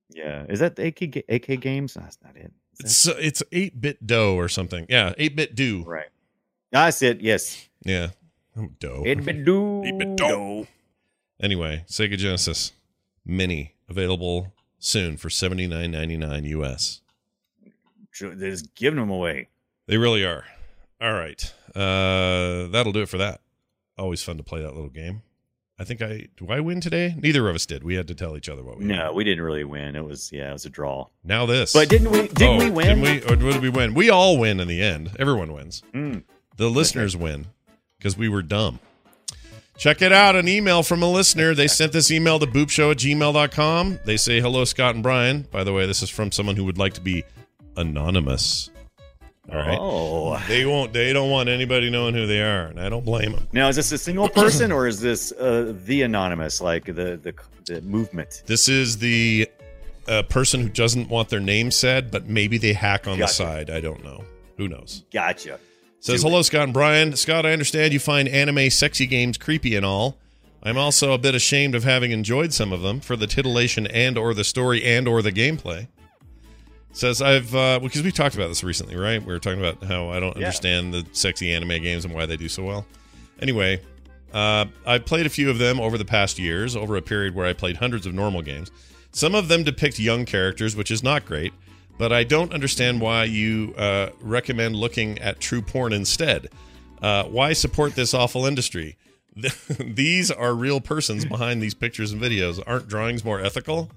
[0.09, 0.45] Yeah.
[0.49, 1.95] Is that the AK, AK games?
[1.95, 2.51] No, that's not it.
[2.77, 4.85] that- It's it's eight bit dough or something.
[4.89, 5.83] Yeah, eight bit do.
[5.83, 6.07] right.
[6.71, 7.19] That's it.
[7.21, 7.67] Yes.
[7.83, 8.09] Yeah,
[8.57, 9.03] oh, dough.
[9.05, 9.81] It been do.
[9.85, 10.67] 8-bit dough.
[11.41, 12.71] Anyway, Sega Genesis
[13.25, 17.01] Mini available soon for seventy nine ninety nine US.
[18.19, 19.49] They're just giving them away.
[19.87, 20.45] They really are.
[21.01, 21.41] All right,
[21.75, 23.40] uh, that'll do it for that.
[24.01, 25.21] Always fun to play that little game.
[25.79, 26.47] I think I do.
[26.49, 27.15] I win today.
[27.17, 27.83] Neither of us did.
[27.83, 28.85] We had to tell each other what we.
[28.85, 29.15] No, won.
[29.15, 29.95] we didn't really win.
[29.95, 31.07] It was yeah, it was a draw.
[31.23, 31.73] Now this.
[31.73, 32.27] But didn't we?
[32.27, 33.01] Didn't Oh, we win?
[33.01, 33.33] Didn't we?
[33.33, 33.93] Or did we win?
[33.93, 35.11] We all win in the end.
[35.19, 35.81] Everyone wins.
[35.93, 36.23] Mm.
[36.57, 37.47] The listeners win
[37.97, 38.79] because we were dumb.
[39.77, 40.35] Check it out.
[40.35, 41.55] An email from a listener.
[41.55, 43.99] They sent this email to boopshow at gmail.com.
[44.05, 45.47] They say, Hello, Scott and Brian.
[45.49, 47.23] By the way, this is from someone who would like to be
[47.75, 48.69] anonymous.
[49.49, 49.77] All right.
[49.79, 50.37] Oh.
[50.47, 53.47] They won't, they don't want anybody knowing who they are, and I don't blame them.
[53.51, 57.33] Now, is this a single person or is this uh, the anonymous, like the the,
[57.65, 58.43] the movement?
[58.45, 59.49] This is the
[60.07, 63.69] uh, person who doesn't want their name said, but maybe they hack on the side.
[63.69, 64.23] I don't know.
[64.57, 65.03] Who knows?
[65.11, 65.59] Gotcha.
[65.99, 66.29] Says, Do it.
[66.31, 67.15] hello, Scott and Brian.
[67.15, 70.17] Scott, I understand you find anime sexy games creepy and all.
[70.63, 74.17] I'm also a bit ashamed of having enjoyed some of them for the titillation and
[74.17, 75.87] or the story and or the gameplay.
[76.93, 79.21] Says I've uh, because we talked about this recently, right?
[79.21, 80.47] We were talking about how I don't Yeah.
[80.47, 82.85] understand the sexy anime games and why they do so well.
[83.41, 83.79] Anyway,
[84.33, 87.45] uh, I've played a few of them over the past years, over a period where
[87.45, 88.71] I played hundreds of normal games.
[89.13, 91.53] Some of them depict young characters, which is not great,
[91.97, 96.49] but I don't understand why you uh, recommend looking at true porn instead.
[97.01, 98.97] Uh, why support this awful industry?
[99.79, 102.61] these are real persons behind these pictures and videos.
[102.67, 103.89] Aren't drawings more ethical?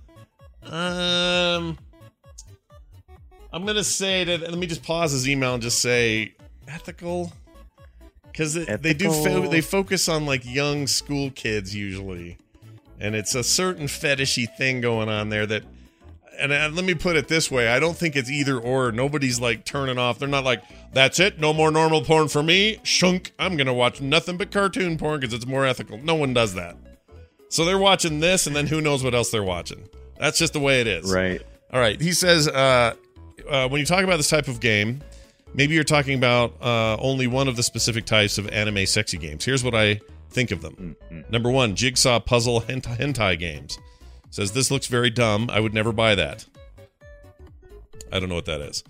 [0.63, 1.77] Um,
[3.55, 4.41] I'm gonna say that.
[4.41, 6.35] Let me just pause his email and just say
[6.67, 7.33] ethical,
[8.25, 9.13] because they do.
[9.13, 12.37] Fo- they focus on like young school kids usually,
[12.99, 15.63] and it's a certain fetishy thing going on there that.
[16.37, 18.91] And uh, let me put it this way: I don't think it's either or.
[18.91, 20.19] Nobody's like turning off.
[20.19, 23.33] They're not like, "That's it, no more normal porn for me." Shunk.
[23.39, 25.97] I'm gonna watch nothing but cartoon porn because it's more ethical.
[25.99, 26.77] No one does that.
[27.51, 29.89] So they're watching this, and then who knows what else they're watching.
[30.19, 31.15] That's just the way it is.
[31.15, 31.41] Right.
[31.73, 32.01] All right.
[32.01, 32.95] He says, uh,
[33.49, 35.03] uh, when you talk about this type of game,
[35.55, 39.45] maybe you're talking about uh, only one of the specific types of anime sexy games.
[39.45, 40.97] Here's what I think of them.
[41.31, 43.79] Number one, jigsaw puzzle hentai, hentai games.
[44.31, 45.49] Says this looks very dumb.
[45.51, 46.45] I would never buy that.
[48.11, 48.83] I don't know what that is.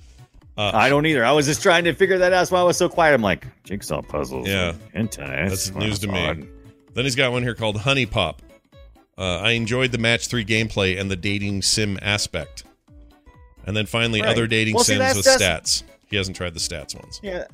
[0.57, 1.25] I don't either.
[1.25, 2.39] I was just trying to figure that out.
[2.39, 3.13] That's why I was so quiet.
[3.15, 4.47] I'm like, jigsaw puzzles.
[4.47, 4.75] Yeah.
[4.95, 5.49] Hentai.
[5.49, 6.39] That's news to odd.
[6.39, 6.49] me.
[6.95, 8.39] Then he's got one here called HuniePop.
[9.19, 12.65] Uh, I enjoyed the match three gameplay and the dating sim aspect.
[13.67, 14.31] And then finally, Right.
[14.31, 15.83] other dating Well, sims that's- with that's- stats.
[16.09, 17.19] He hasn't tried the stats ones.
[17.23, 17.45] Yeah.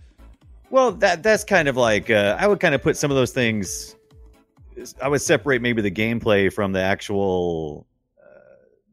[0.71, 3.33] Well, that that's kind of like uh, I would kind of put some of those
[3.33, 3.97] things.
[5.03, 7.87] I would separate maybe the gameplay from the actual
[8.21, 8.39] uh,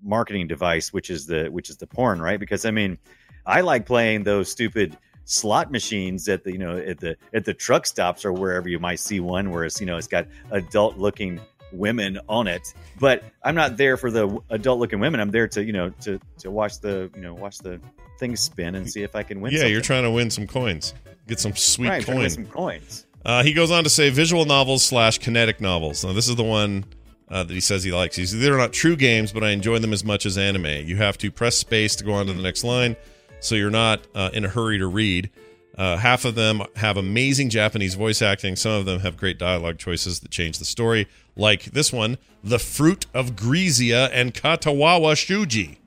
[0.03, 2.39] marketing device, which is the which is the porn, right?
[2.39, 2.97] Because I mean,
[3.45, 7.53] I like playing those stupid slot machines at the you know at the at the
[7.53, 10.97] truck stops or wherever you might see one where it's you know it's got adult
[10.97, 11.39] looking
[11.71, 15.63] women on it but i'm not there for the adult looking women i'm there to
[15.63, 17.79] you know to to watch the you know watch the
[18.19, 20.93] things spin and see if i can win yeah, you're trying to win some coins,
[21.27, 22.29] get some sweet right, trying coin.
[22.29, 23.05] some coins.
[23.25, 26.03] Uh, he goes on to say visual novels slash kinetic novels.
[26.05, 26.85] Now, this is the one
[27.29, 28.15] uh, that he says he likes.
[28.15, 30.87] He's they're not true games, but I enjoy them as much as anime.
[30.87, 32.95] You have to press space to go on to the next line,
[33.39, 35.29] so you're not uh, in a hurry to read.
[35.77, 38.55] Uh, half of them have amazing Japanese voice acting.
[38.55, 42.57] Some of them have great dialogue choices that change the story, like this one, "The
[42.57, 45.77] Fruit of Grisaia" and "Katawawa Shuji."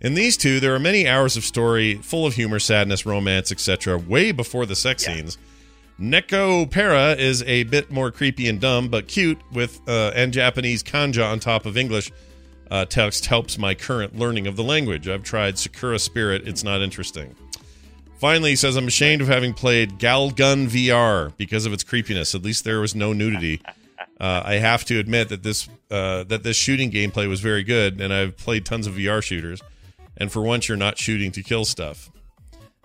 [0.00, 3.98] In these two, there are many hours of story full of humor, sadness, romance, etc.,
[3.98, 5.36] way before the sex scenes.
[6.00, 10.82] Neko Para is a bit more creepy and dumb, but cute, with uh, and Japanese
[10.82, 12.10] kanji on top of English
[12.70, 15.08] uh, text helps my current learning of the language.
[15.08, 17.34] I've tried Sakura Spirit; it's not interesting.
[18.20, 22.34] Finally, he says, I'm ashamed of having played Galgun VR because of its creepiness.
[22.34, 23.60] At least there was no nudity.
[24.18, 28.02] Uh, I have to admit that this uh, that this shooting gameplay was very good,
[28.02, 29.62] and I've played tons of VR shooters.
[30.18, 32.10] And for once, you're not shooting to kill stuff.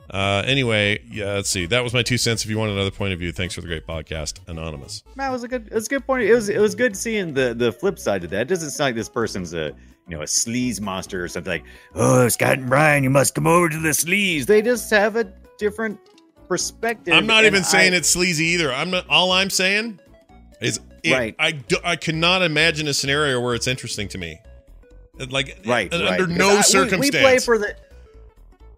[0.09, 1.65] Uh, anyway, yeah, let's see.
[1.65, 2.45] That was my two cents.
[2.45, 5.03] If you want another point of view, thanks for the great podcast, Anonymous.
[5.17, 5.67] That was a good.
[5.67, 6.23] It was a good point.
[6.23, 8.43] It was it was good seeing the the flip side of that.
[8.43, 9.73] It doesn't sound like this person's a
[10.07, 11.63] you know a sleaze monster or something like.
[11.95, 14.45] Oh, Scott and Brian, you must come over to the sleaze.
[14.45, 15.23] They just have a
[15.57, 15.99] different
[16.47, 17.13] perspective.
[17.13, 18.71] I'm not and even saying I- it's sleazy either.
[18.73, 19.07] I'm not.
[19.09, 19.99] All I'm saying
[20.61, 21.35] is, it, Right.
[21.39, 24.39] I do, I cannot imagine a scenario where it's interesting to me.
[25.29, 26.11] Like, right, uh, right.
[26.19, 27.15] under 'Cause no I- we- circumstance.
[27.15, 27.75] We, play for the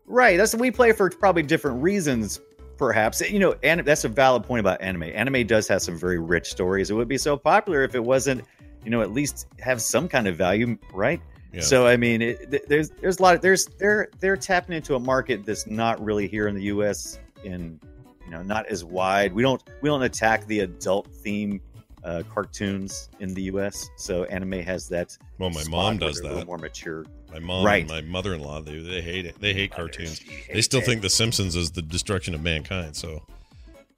[0.05, 0.37] right.
[0.37, 2.39] That's we play for probably different reasons.
[2.77, 5.03] Perhaps you know, and that's a valid point about anime.
[5.03, 6.91] Anime does have some very rich stories.
[6.91, 8.43] It would be so popular if it wasn't,
[8.87, 11.19] you know, at least have some kind of value, right?
[11.51, 11.59] Yeah.
[11.59, 14.99] So I mean, it, there's there's a lot of there's they're they're tapping into a
[14.99, 17.19] market that's not really here in the U.S.
[17.43, 17.77] in
[18.23, 19.33] you know not as wide.
[19.33, 21.59] We don't we don't attack the adult theme
[22.05, 23.89] uh, cartoons in the U.S.
[23.97, 25.17] So anime has that.
[25.37, 26.47] well, my mom does they're a little that.
[26.47, 27.05] more mature.
[27.33, 27.81] My mom Right.
[27.81, 29.35] and my mother-in-law, they they hate it.
[29.41, 30.21] They hate cartoons.
[30.53, 30.85] They still it.
[30.85, 32.95] think The Simpsons is the destruction of mankind.
[32.95, 33.21] So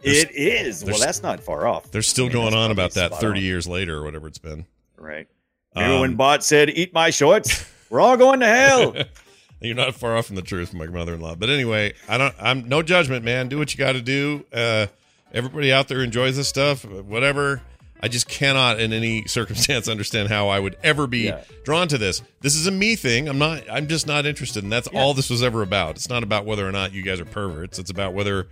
[0.01, 0.83] it is.
[0.85, 1.91] Well, that's not far off.
[1.91, 3.43] they're still I mean, going on about that 30 on.
[3.45, 4.65] years later or whatever it's been.
[4.99, 5.27] Right.
[5.75, 7.65] Remember when Um, Bart said, "Eat my shorts"?
[7.89, 8.95] We're all going to hell.
[9.61, 11.35] You're not far off from the truth, my mother-in-law.
[11.35, 12.33] But anyway, I don't.
[12.39, 13.49] I'm no judgment, man.
[13.49, 14.45] Do what you got to do.
[14.53, 14.87] Uh,
[15.33, 16.85] everybody out there enjoys this stuff.
[16.85, 17.61] Whatever.
[18.01, 21.43] I just cannot, in any circumstance, understand how I would ever be Yeah.
[21.65, 22.21] drawn to this.
[22.39, 23.27] This is a me thing.
[23.27, 23.63] I'm not.
[23.69, 25.97] I'm just not interested, and that's all this was ever about.
[25.97, 27.77] It's not about whether or not you guys are perverts.
[27.79, 28.47] It's about whether.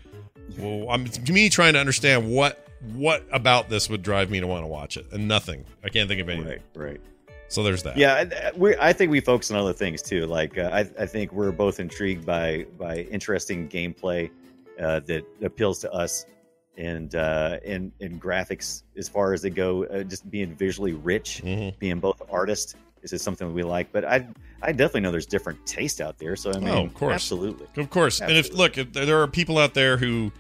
[0.58, 4.48] Well, I'm to me trying to understand what what about this would drive me to
[4.48, 5.66] want to watch it, and nothing.
[5.84, 6.60] I can't think of anything.
[6.76, 6.90] right.
[6.90, 7.02] Right.
[7.50, 7.98] So there's that.
[7.98, 8.76] Yeah, we.
[8.78, 10.26] I think we focus on other things too.
[10.26, 14.30] Like uh, I, I think we're both intrigued by by interesting gameplay
[14.80, 16.26] uh, that appeals to us,
[16.78, 21.42] and uh, and and graphics as far as they go, uh, just being visually rich,
[21.44, 21.80] Mhm.
[21.80, 22.76] being both artists.
[23.14, 24.28] Is something we like, but I
[24.62, 26.36] I definitely know there's different taste out there.
[26.36, 27.14] So I oh, mean, Oh, of course.
[27.14, 27.68] absolutely.
[27.82, 28.22] Of course.
[28.22, 30.32] And if look, if there there are people out there who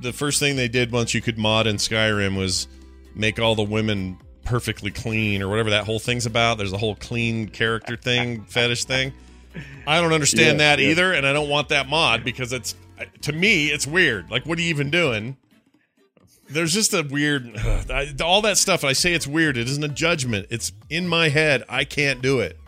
[0.00, 2.66] the first thing they did once you could mod in Skyrim was
[3.14, 6.58] make all the women perfectly clean or whatever that whole thing's about.
[6.58, 9.12] There's a whole clean character thing, fetish thing.
[9.86, 10.90] I don't understand Yeah, that yeah.
[10.90, 12.74] either, and I don't want that mod because it's
[13.22, 14.30] to me it's weird.
[14.30, 15.36] Like, what are you even doing?
[16.50, 18.84] There's just a weird I, all that stuff.
[18.84, 19.56] I say it's weird.
[19.56, 20.46] It isn't a judgment.
[20.50, 21.64] It's in my head.
[21.68, 22.58] I can't do it.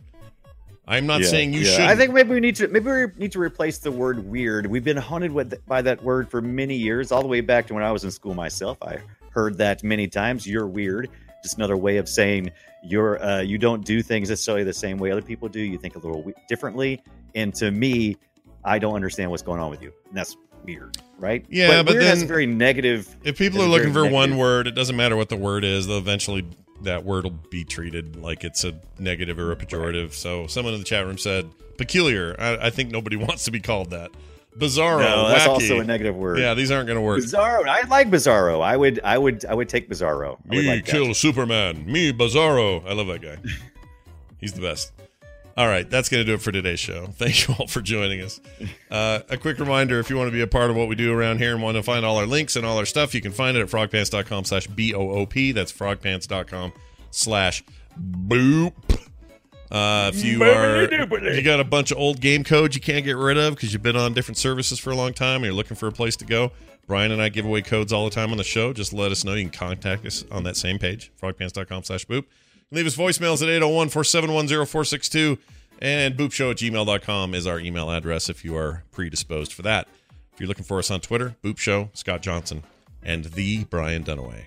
[0.88, 1.70] I'm not Yeah, saying you yeah.
[1.72, 1.80] should.
[1.80, 4.66] I think maybe we need to maybe we need to replace the word weird.
[4.66, 7.74] We've been haunted with by that word for many years, all the way back to
[7.74, 8.78] when I was in school myself.
[8.82, 8.98] I
[9.30, 10.46] heard that many times.
[10.46, 11.10] You're weird.
[11.42, 12.50] Just another way of saying
[12.84, 15.60] you're uh, you don't do things necessarily the same way other people do.
[15.60, 17.02] You think a little we- differently.
[17.34, 18.16] And to me,
[18.64, 19.92] I don't understand what's going on with you.
[20.08, 21.44] And that's weird, right?
[21.48, 23.14] Yeah, but weird has a then- very negative.
[23.24, 25.86] If people are looking for very one word, it doesn't matter what the word is.
[25.86, 26.46] They'll eventually
[26.82, 30.12] that word will be treated like it's a negative or a pejorative.
[30.12, 31.48] So someone in the chat room said
[31.78, 32.36] peculiar.
[32.38, 34.10] I, I think nobody wants to be called that.
[34.58, 35.48] Bizarro, No, that's wacky.
[35.48, 36.38] also a negative word.
[36.38, 37.18] yeah, these aren't going to work.
[37.20, 37.68] Bizarro.
[37.68, 38.62] I like Bizarro.
[38.62, 39.00] I would.
[39.04, 39.44] I would.
[39.44, 40.36] I would take Bizarro.
[40.36, 40.90] I would Me like that.
[40.92, 41.84] kill Superman.
[41.86, 42.82] Me Bizarro.
[42.88, 43.36] I love that guy.
[44.40, 44.92] He's the best.
[45.56, 47.06] All right, that's going to do it for today's show.
[47.14, 48.40] Thank you all for joining us.
[48.90, 51.12] Uh, a quick reminder, if you want to be a part of what we do
[51.12, 53.32] around here and want to find all our links and all our stuff, you can
[53.32, 55.52] find it at frogpants.com slash B-O-O-P.
[55.52, 56.72] That's frogpants.com
[57.10, 57.64] slash
[57.98, 58.74] boop.
[59.70, 63.04] Uh, if you are, if you got a bunch of old game codes you can't
[63.04, 65.54] get rid of because you've been on different services for a long time and you're
[65.54, 66.52] looking for a place to go,
[66.86, 68.72] Brian and I give away codes all the time on the show.
[68.72, 69.34] Just let us know.
[69.34, 72.26] You can contact us on that same page, frogpants.com slash boop.
[72.72, 75.38] Leave us voicemails at 801 471 0462
[75.80, 79.86] and boopshow at gmail.com is our email address if you are predisposed for that.
[80.32, 82.64] If you're looking for us on Twitter, boopshow, Scott Johnson,
[83.02, 84.44] and the Brian Dunaway.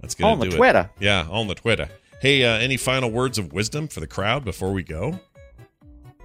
[0.00, 0.90] That's going On to the do Twitter.
[0.98, 1.04] it.
[1.04, 1.88] Yeah, on the Twitter.
[2.20, 5.18] Hey, uh, any final words of wisdom for the crowd before we go?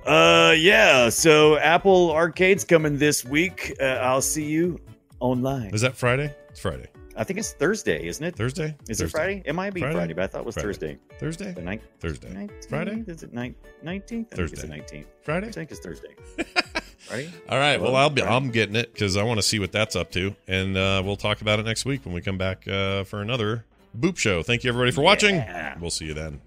[0.06, 1.10] Uh, yeah.
[1.10, 3.76] So Apple Arcade's coming this week.
[3.80, 4.80] Uh, I'll see you
[5.20, 5.74] online.
[5.74, 6.34] Is that Friday?
[6.50, 6.88] It's Friday.
[7.18, 8.36] I think it's Thursday, isn't it?
[8.36, 8.76] Thursday?
[8.90, 9.06] Is Thursday.
[9.06, 9.44] it Friday?
[9.46, 9.96] It might be Friday?
[9.96, 10.68] Friday, but I thought it was Friday.
[10.68, 10.98] Thursday.
[11.18, 11.52] Thursday?
[11.54, 11.84] The ninth.
[12.00, 12.28] Thursday.
[12.30, 12.70] 19th?
[12.70, 13.04] Friday?
[13.08, 13.56] Is it ninth?
[13.84, 14.34] Nineteenth?
[14.34, 14.78] I think it's the Thursday.
[14.78, 15.08] nineteenth.
[15.08, 15.52] I Friday?
[15.52, 16.16] think it's Thursday.
[17.00, 17.32] Friday?
[17.50, 17.80] All right.
[17.80, 18.22] Well, Well, I'll be.
[18.22, 18.36] Friday.
[18.36, 21.16] I'm getting it because I want to see what that's up to, and uh, we'll
[21.16, 23.64] talk about it next week when we come back uh, for another
[23.98, 24.44] Boop Show.
[24.44, 25.36] Thank you everybody for watching.
[25.36, 25.78] Yeah.
[25.80, 26.42] We'll see you then.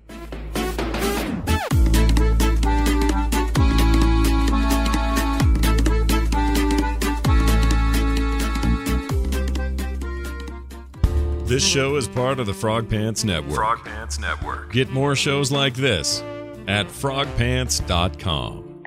[11.48, 13.54] This show is part of the Frog Pants Network.
[13.54, 14.70] Frog Pants Network.
[14.70, 16.22] Get more shows like this
[16.66, 18.84] at frogpants.com.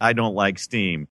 [0.00, 1.02] I don't like Steam.